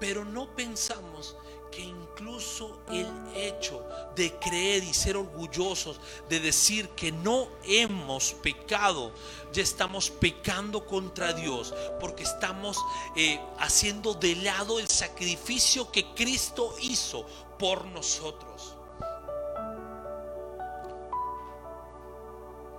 pero 0.00 0.24
no 0.24 0.54
pensamos 0.54 1.36
que 1.70 1.82
incluso 1.82 2.80
el 2.90 3.06
hecho 3.34 3.84
de 4.14 4.32
creer 4.38 4.82
y 4.84 4.94
ser 4.94 5.16
orgullosos, 5.16 6.00
de 6.28 6.40
decir 6.40 6.88
que 6.90 7.12
no 7.12 7.48
hemos 7.64 8.32
pecado, 8.34 9.12
ya 9.52 9.62
estamos 9.62 10.10
pecando 10.10 10.86
contra 10.86 11.32
Dios, 11.32 11.74
porque 12.00 12.22
estamos 12.22 12.78
eh, 13.16 13.40
haciendo 13.58 14.14
de 14.14 14.36
lado 14.36 14.78
el 14.78 14.88
sacrificio 14.88 15.90
que 15.90 16.06
Cristo 16.14 16.74
hizo 16.80 17.24
por 17.58 17.84
nosotros. 17.86 18.74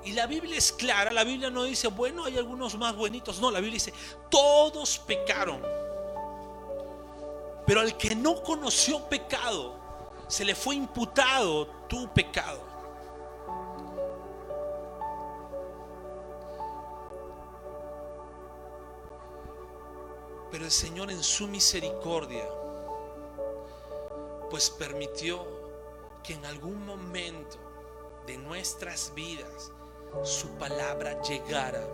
Y 0.03 0.13
la 0.13 0.27
Biblia 0.27 0.57
es 0.57 0.71
clara, 0.71 1.11
la 1.11 1.23
Biblia 1.23 1.49
no 1.49 1.63
dice, 1.63 1.87
bueno, 1.89 2.23
hay 2.23 2.37
algunos 2.37 2.75
más 2.77 2.95
buenitos, 2.95 3.39
no, 3.39 3.51
la 3.51 3.59
Biblia 3.59 3.75
dice, 3.75 3.93
todos 4.29 4.97
pecaron 4.99 5.61
pero 7.69 7.81
al 7.81 7.95
que 7.97 8.15
no 8.15 8.41
conoció 8.41 9.07
pecado, 9.09 9.75
se 10.27 10.43
le 10.43 10.55
fue 10.55 10.73
imputado 10.73 11.67
tu 11.87 12.11
pecado. 12.11 12.59
Pero 20.49 20.65
el 20.65 20.71
Señor 20.71 21.11
en 21.11 21.21
su 21.21 21.47
misericordia, 21.47 22.49
pues 24.49 24.71
permitió 24.71 25.45
que 26.23 26.33
en 26.33 26.45
algún 26.47 26.83
momento 26.87 27.59
de 28.25 28.39
nuestras 28.39 29.13
vidas 29.13 29.71
su 30.23 30.47
palabra 30.57 31.21
llegara 31.21 31.87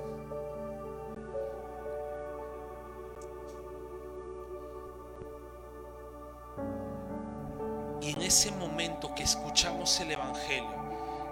ese 8.25 8.51
momento 8.51 9.13
que 9.13 9.23
escuchamos 9.23 9.99
el 9.99 10.11
Evangelio, 10.11 10.73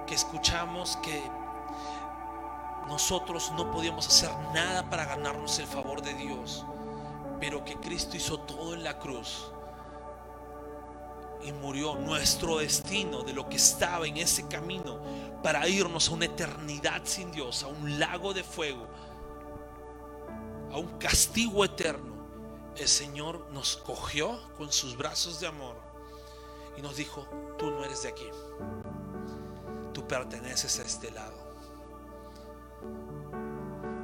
que 0.05 0.13
escuchamos 0.13 0.97
que 0.97 1.23
nosotros 2.87 3.51
no 3.57 3.71
podíamos 3.71 4.07
hacer 4.07 4.29
nada 4.53 4.87
para 4.89 5.05
ganarnos 5.05 5.57
el 5.57 5.65
favor 5.65 6.03
de 6.03 6.13
Dios, 6.13 6.65
pero 7.39 7.65
que 7.65 7.75
Cristo 7.77 8.15
hizo 8.15 8.39
todo 8.41 8.75
en 8.75 8.83
la 8.83 8.99
cruz 8.99 9.51
y 11.43 11.51
murió 11.51 11.95
nuestro 11.95 12.59
destino 12.59 13.23
de 13.23 13.33
lo 13.33 13.49
que 13.49 13.57
estaba 13.57 14.05
en 14.05 14.17
ese 14.17 14.47
camino 14.47 14.99
para 15.41 15.67
irnos 15.67 16.09
a 16.09 16.13
una 16.13 16.25
eternidad 16.25 17.01
sin 17.05 17.31
Dios, 17.31 17.63
a 17.63 17.67
un 17.67 17.99
lago 17.99 18.33
de 18.33 18.43
fuego, 18.43 18.85
a 20.71 20.77
un 20.77 20.99
castigo 20.99 21.65
eterno. 21.65 22.13
El 22.75 22.87
Señor 22.87 23.47
nos 23.51 23.77
cogió 23.77 24.39
con 24.57 24.71
sus 24.71 24.95
brazos 24.95 25.39
de 25.39 25.47
amor 25.47 25.92
y 26.77 26.81
nos 26.81 26.95
dijo, 26.95 27.27
tú 27.57 27.69
no 27.71 27.83
eres 27.83 28.03
de 28.03 28.09
aquí, 28.09 28.27
tú 29.93 30.07
perteneces 30.07 30.79
a 30.79 30.83
este 30.83 31.11
lado. 31.11 31.43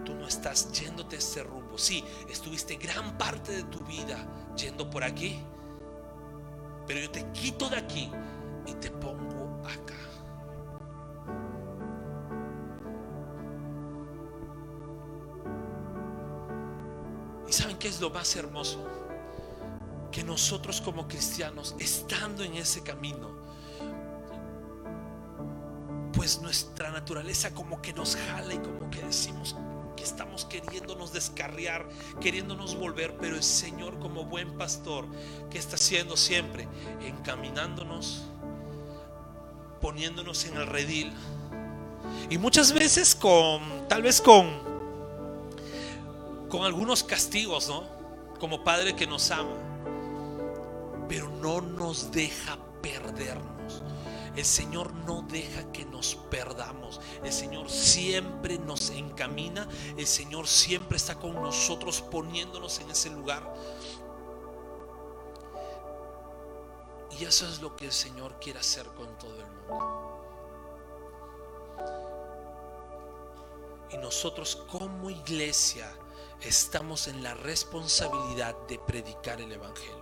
Tú 0.05 0.15
no 0.15 0.28
estás 0.28 0.72
yéndote 0.72 1.15
a 1.15 1.20
este 1.20 1.43
rumbo. 1.43 1.78
Sí, 1.78 2.03
estuviste 2.30 2.76
gran 2.76 3.17
parte 3.17 3.51
de 3.51 3.63
tu 3.63 3.80
vida 3.80 4.17
yendo 4.55 4.89
por 4.89 5.03
aquí, 5.03 5.39
pero 6.88 6.99
yo 6.99 7.11
te 7.11 7.24
quito 7.32 7.70
de 7.70 7.78
aquí 7.78 8.11
y 8.65 8.74
te 8.74 8.89
pongo 8.91 9.61
acá. 9.65 9.95
¿Y 17.47 17.51
saben 17.51 17.78
qué 17.78 17.88
es 17.88 17.99
lo 17.99 18.09
más 18.11 18.36
hermoso? 18.36 19.09
Que 20.12 20.24
nosotros 20.24 20.82
como 20.82 21.07
cristianos, 21.07 21.76
estando 21.80 22.43
en 22.43 22.55
ese 22.55 22.82
camino, 22.82 23.30
pues 26.14 26.41
nuestra 26.41 26.91
naturaleza 26.91 27.53
como 27.53 27.82
que 27.82 27.93
nos 27.93 28.16
jala 28.16 28.53
y 28.53 28.57
como 28.57 28.89
que 28.89 29.01
decimos 29.01 29.55
que 29.95 30.03
estamos 30.03 30.45
queriéndonos 30.45 31.14
descarriar, 31.14 31.88
queriéndonos 32.20 32.76
volver, 32.76 33.18
pero 33.18 33.36
el 33.36 33.43
Señor 33.43 33.99
como 33.99 34.26
buen 34.26 34.57
pastor, 34.57 35.05
que 35.49 35.57
está 35.57 35.76
haciendo 35.76 36.18
siempre? 36.18 36.68
Encaminándonos, 37.01 38.24
poniéndonos 39.82 40.45
en 40.45 40.57
el 40.57 40.68
redil. 40.68 41.14
Y 42.30 42.38
muchas 42.38 42.72
veces 42.72 43.14
con, 43.14 43.88
tal 43.88 44.01
vez 44.01 44.22
con, 44.22 44.49
con 46.49 46.64
algunos 46.64 47.03
castigos, 47.03 47.68
¿no? 47.68 47.84
Como 48.39 48.64
Padre 48.64 48.95
que 48.95 49.05
nos 49.05 49.30
ama 49.32 49.68
pero 51.10 51.28
no 51.28 51.60
nos 51.60 52.12
deja 52.12 52.57
perdernos. 52.82 53.82
El 54.36 54.45
Señor 54.45 54.93
no 54.93 55.24
deja 55.24 55.70
que 55.72 55.84
nos 55.86 56.16
perdamos. 56.16 57.01
El 57.24 57.34
Señor 57.34 57.70
siempre 57.70 58.60
nos 58.60 58.91
encamina. 58.91 59.68
El 59.97 60.07
Señor 60.07 60.47
siempre 60.47 60.97
está 60.97 61.16
con 61.16 61.34
nosotros 61.34 62.01
poniéndonos 62.01 62.80
en 62.80 62.91
ese 62.91 63.10
lugar. 63.10 63.43
Y 67.20 67.26
eso 67.26 67.49
es 67.49 67.60
lo 67.60 67.76
que 67.76 67.86
el 67.86 67.91
Señor 67.91 68.39
quiere 68.39 68.60
hacer 68.60 68.86
con 68.89 69.18
todo 69.18 69.36
el 69.41 69.51
mundo. 69.68 70.16
Y 73.91 73.97
nosotros 73.97 74.55
como 74.72 75.10
iglesia 75.10 75.91
estamos 76.39 77.07
en 77.07 77.24
la 77.24 77.34
responsabilidad 77.34 78.55
de 78.68 78.78
predicar 78.78 79.41
el 79.41 79.51
Evangelio. 79.51 79.98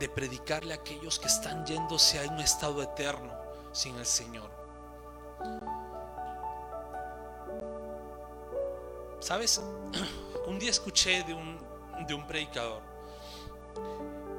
De 0.00 0.08
predicarle 0.08 0.72
a 0.72 0.78
aquellos 0.78 1.20
que 1.20 1.28
están 1.28 1.64
yéndose 1.64 2.18
a 2.18 2.28
un 2.32 2.40
estado 2.40 2.82
eterno 2.82 3.32
sin 3.70 3.96
el 3.96 4.06
Señor. 4.06 4.50
¿Sabes? 9.20 9.62
Un 10.46 10.58
día 10.58 10.70
escuché 10.70 11.22
de 11.22 11.34
un, 11.34 11.58
de 12.08 12.14
un 12.14 12.26
predicador 12.26 12.82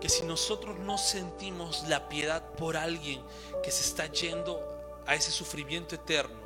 que 0.02 0.10
si 0.10 0.24
nosotros 0.24 0.80
no 0.80 0.98
sentimos 0.98 1.88
la 1.88 2.10
piedad 2.10 2.44
por 2.54 2.76
alguien 2.76 3.24
que 3.64 3.72
se 3.72 3.84
está 3.84 4.08
yendo 4.08 4.60
a 5.06 5.14
ese 5.14 5.32
sufrimiento 5.32 5.94
eterno, 5.94 6.42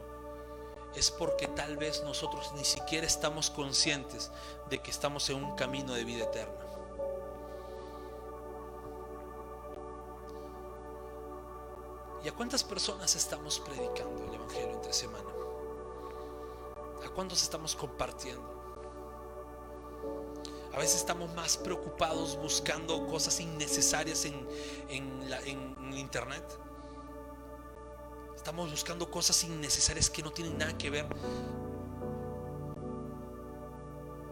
es 0.93 1.09
porque 1.09 1.47
tal 1.47 1.77
vez 1.77 2.03
nosotros 2.03 2.51
ni 2.55 2.65
siquiera 2.65 3.07
estamos 3.07 3.49
conscientes 3.49 4.31
de 4.69 4.79
que 4.79 4.91
estamos 4.91 5.29
en 5.29 5.37
un 5.37 5.55
camino 5.55 5.93
de 5.93 6.03
vida 6.03 6.25
eterna. 6.25 6.64
¿Y 12.25 12.27
a 12.27 12.31
cuántas 12.31 12.63
personas 12.63 13.15
estamos 13.15 13.59
predicando 13.59 14.23
el 14.23 14.33
Evangelio 14.33 14.71
entre 14.71 14.91
semana? 14.93 15.29
¿A 17.05 17.09
cuántos 17.09 17.43
estamos 17.43 17.75
compartiendo? 17.75 18.41
A 20.73 20.79
veces 20.79 20.95
estamos 20.95 21.31
más 21.35 21.55
preocupados 21.55 22.35
buscando 22.37 23.05
cosas 23.05 23.39
innecesarias 23.39 24.25
en, 24.25 24.47
en, 24.89 25.93
internet. 25.93 26.43
Estamos 28.35 28.71
buscando 28.71 29.11
cosas 29.11 29.43
innecesarias 29.43 30.09
que 30.09 30.23
no 30.23 30.31
tienen 30.31 30.57
nada 30.57 30.75
que 30.79 30.89
ver. 30.89 31.05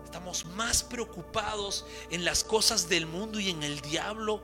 Estamos 0.03 0.45
más 0.45 0.81
preocupados 0.81 1.85
en 2.09 2.25
las 2.25 2.43
cosas 2.43 2.89
del 2.89 3.05
mundo 3.05 3.39
y 3.39 3.51
en 3.51 3.61
el 3.61 3.81
diablo 3.81 4.41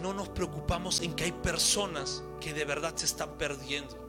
no 0.00 0.12
nos 0.12 0.28
preocupamos 0.28 1.00
en 1.00 1.14
que 1.14 1.24
hay 1.24 1.32
personas 1.32 2.22
que 2.40 2.54
de 2.54 2.64
verdad 2.64 2.94
se 2.96 3.06
están 3.06 3.30
perdiendo. 3.38 4.08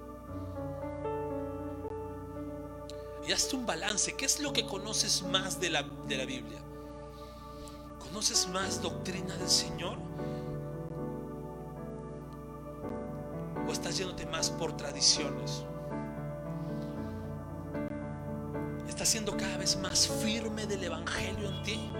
y 3.29 3.31
hazte 3.31 3.55
un 3.55 3.65
balance. 3.65 4.15
¿Qué 4.15 4.25
es 4.25 4.39
lo 4.39 4.51
que 4.51 4.65
conoces 4.65 5.21
más 5.21 5.59
de 5.59 5.69
la, 5.69 5.83
de 5.83 6.17
la 6.17 6.25
Biblia? 6.25 6.57
¿Conoces 7.99 8.47
más 8.47 8.81
doctrina 8.81 9.37
del 9.37 9.49
Señor? 9.49 9.99
¿O 13.67 13.71
estás 13.71 13.99
yéndote 13.99 14.25
más 14.25 14.49
por 14.49 14.75
tradiciones? 14.75 15.63
¿Estás 18.87 19.09
siendo 19.09 19.37
cada 19.37 19.57
vez 19.57 19.77
más 19.77 20.07
firme 20.07 20.65
del 20.65 20.85
Evangelio 20.85 21.49
en 21.49 21.63
ti? 21.63 21.91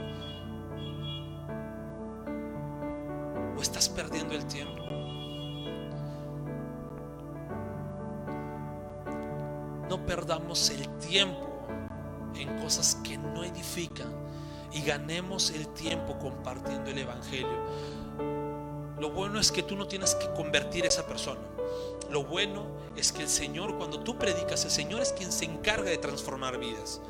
¿O 3.60 3.62
estás 3.62 3.90
perdiendo 3.90 4.34
el 4.34 4.46
tiempo? 4.48 4.90
no 9.90 10.06
perdamos 10.06 10.70
el 10.70 10.88
tiempo 11.00 11.50
en 12.36 12.60
cosas 12.60 12.96
que 13.04 13.18
no 13.18 13.44
edifican 13.44 14.08
y 14.72 14.84
ganemos 14.84 15.50
el 15.50 15.68
tiempo 15.70 16.18
compartiendo 16.20 16.92
el 16.92 17.00
Evangelio. 17.00 17.58
Lo 19.00 19.10
bueno 19.10 19.40
es 19.40 19.52
que 19.52 19.64
tú 19.64 19.76
no 19.76 19.88
tienes 19.88 20.14
que 20.14 20.32
convertir 20.34 20.86
a 20.86 20.90
esa 20.90 21.08
persona. 21.08 21.42
Lo 22.12 22.24
bueno 22.24 22.68
es 22.96 23.12
que 23.12 23.24
el 23.24 23.30
Señor, 23.30 23.78
cuando 23.78 24.02
tú 24.02 24.18
predicas, 24.18 24.64
el 24.66 24.72
Señor 24.72 25.02
es 25.02 25.12
quien 25.12 25.32
se 25.32 25.46
encarga 25.46 25.90
de 25.90 25.98
transformar 25.98 26.60
vidas. 26.60 27.02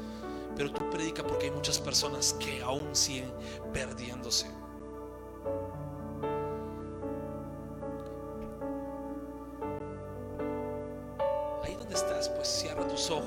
Pero 0.56 0.72
tú 0.72 0.90
predicas 0.90 1.26
porque 1.26 1.48
hay 1.48 1.52
muchas 1.52 1.80
personas 1.80 2.34
que 2.40 2.62
aún 2.62 2.96
siguen 2.96 3.32
perdiéndose. 3.74 4.48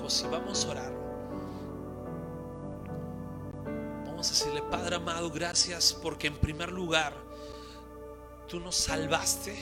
Ojos 0.03 0.27
vamos 0.29 0.65
a 0.65 0.71
orar. 0.71 0.93
Vamos 4.05 4.27
a 4.27 4.31
decirle, 4.31 4.63
Padre 4.63 4.97
amado, 4.97 5.31
gracias 5.31 5.93
porque 5.93 6.27
en 6.27 6.37
primer 6.37 6.73
lugar 6.73 7.13
tú 8.49 8.59
nos 8.59 8.75
salvaste 8.75 9.57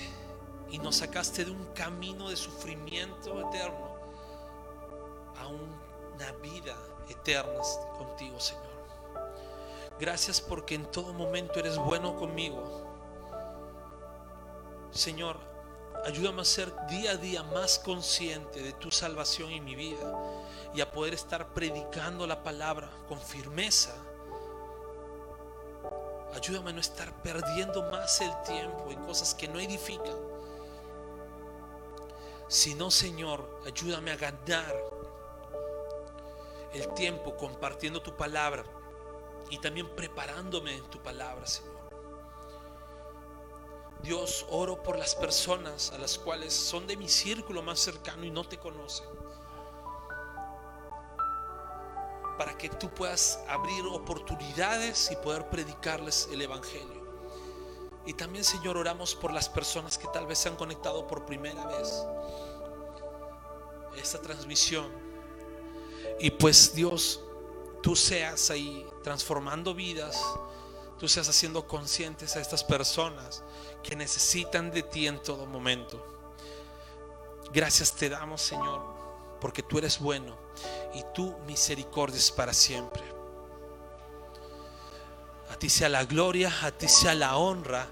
y 0.71 0.79
nos 0.79 0.97
sacaste 0.97 1.45
de 1.45 1.51
un 1.51 1.65
camino 1.75 2.31
de 2.31 2.37
sufrimiento 2.37 3.49
eterno 3.49 3.91
a 5.39 5.47
una 5.47 6.33
vida 6.43 6.75
eterna 7.09 7.61
contigo, 7.99 8.41
Señor. 8.41 8.71
Gracias 9.99 10.41
porque 10.41 10.75
en 10.75 10.91
todo 10.91 11.13
momento 11.13 11.59
eres 11.59 11.77
bueno 11.77 12.17
conmigo. 12.17 12.65
Señor, 14.91 15.37
Ayúdame 16.05 16.43
a 16.43 16.45
ser 16.45 16.73
día 16.87 17.13
a 17.13 17.17
día 17.17 17.43
más 17.43 17.79
consciente 17.79 18.63
de 18.63 18.73
tu 18.73 18.91
salvación 18.91 19.51
en 19.51 19.65
mi 19.65 19.75
vida 19.75 20.15
y 20.75 20.81
a 20.81 20.91
poder 20.91 21.15
estar 21.15 21.53
predicando 21.53 22.27
la 22.27 22.43
palabra 22.43 22.91
con 23.09 23.21
firmeza. 23.21 23.95
Ayúdame 26.35 26.71
a 26.71 26.73
no 26.73 26.81
estar 26.81 27.13
perdiendo 27.23 27.83
más 27.91 28.21
el 28.21 28.31
tiempo 28.43 28.91
en 28.91 29.05
cosas 29.05 29.35
que 29.35 29.49
no 29.49 29.59
edifican. 29.59 30.17
Sino, 32.49 32.91
Señor, 32.91 33.61
ayúdame 33.67 34.13
a 34.13 34.17
ganar 34.17 34.75
el 36.73 36.95
tiempo 36.95 37.37
compartiendo 37.37 38.01
tu 38.01 38.17
palabra 38.17 38.65
y 39.51 39.59
también 39.59 39.89
preparándome 39.95 40.77
en 40.77 40.85
tu 40.85 41.03
palabra, 41.03 41.47
Señor. 41.47 41.80
Dios, 44.03 44.47
oro 44.51 44.83
por 44.83 44.99
las 44.99 45.15
personas 45.15 45.93
a 45.93 45.99
las 45.99 46.19
cuales 46.19 46.53
son 46.53 46.87
de 46.87 46.97
mi 46.97 47.09
círculo 47.09 47.63
más 47.63 47.81
cercano 47.81 48.25
y 48.25 48.31
no 48.31 48.45
te 48.45 48.59
conocen. 48.59 49.07
Para 52.39 52.57
que 52.57 52.69
tú 52.71 52.89
puedas 52.91 53.39
abrir 53.49 53.85
oportunidades 53.87 55.11
y 55.13 55.17
poder 55.17 55.49
predicarles 55.51 56.29
el 56.33 56.43
Evangelio. 56.43 57.01
Y 58.07 58.15
también, 58.15 58.45
Señor, 58.45 58.77
oramos 58.77 59.15
por 59.15 59.33
las 59.33 59.49
personas 59.49 59.99
que 59.99 60.09
tal 60.09 60.27
vez 60.27 60.39
se 60.39 60.49
han 60.49 60.57
conectado 60.57 61.07
por 61.07 61.27
primera 61.27 61.67
vez 61.67 62.05
esta 63.97 64.21
transmisión. 64.21 64.91
Y 66.19 66.31
pues 66.31 66.75
Dios, 66.75 67.21
tú 67.83 67.95
seas 67.95 68.51
ahí 68.51 68.87
transformando 69.03 69.75
vidas, 69.75 70.23
tú 71.01 71.09
seas 71.09 71.31
haciendo 71.31 71.67
conscientes 71.67 72.37
a 72.37 72.41
estas 72.41 72.63
personas 72.63 73.43
que 73.83 73.97
necesitan 73.97 74.71
de 74.71 74.83
ti 74.83 75.07
en 75.07 75.21
todo 75.23 75.47
momento. 75.47 76.07
Gracias 77.55 77.93
te 77.95 78.11
damos, 78.11 78.43
Señor, 78.43 78.83
porque 79.41 79.63
tú 79.63 79.79
eres 79.79 79.99
bueno 79.99 80.37
y 80.93 81.03
tu 81.15 81.35
misericordia 81.47 82.19
es 82.19 82.31
para 82.31 82.53
siempre. 82.53 83.03
A 85.51 85.57
ti 85.57 85.71
sea 85.71 85.89
la 85.89 86.05
gloria, 86.05 86.53
a 86.63 86.71
ti 86.71 86.87
sea 86.87 87.15
la 87.15 87.39
honra, 87.39 87.87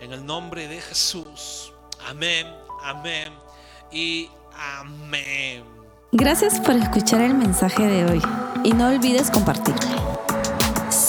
en 0.00 0.12
el 0.12 0.26
nombre 0.26 0.66
de 0.66 0.80
Jesús. 0.80 1.72
Amén, 2.04 2.52
amén 2.82 3.32
y 3.92 4.28
amén. 4.52 5.64
Gracias 6.10 6.58
por 6.58 6.74
escuchar 6.74 7.20
el 7.20 7.34
mensaje 7.34 7.86
de 7.86 8.04
hoy 8.10 8.22
y 8.64 8.72
no 8.72 8.88
olvides 8.88 9.30
compartirlo. 9.30 10.03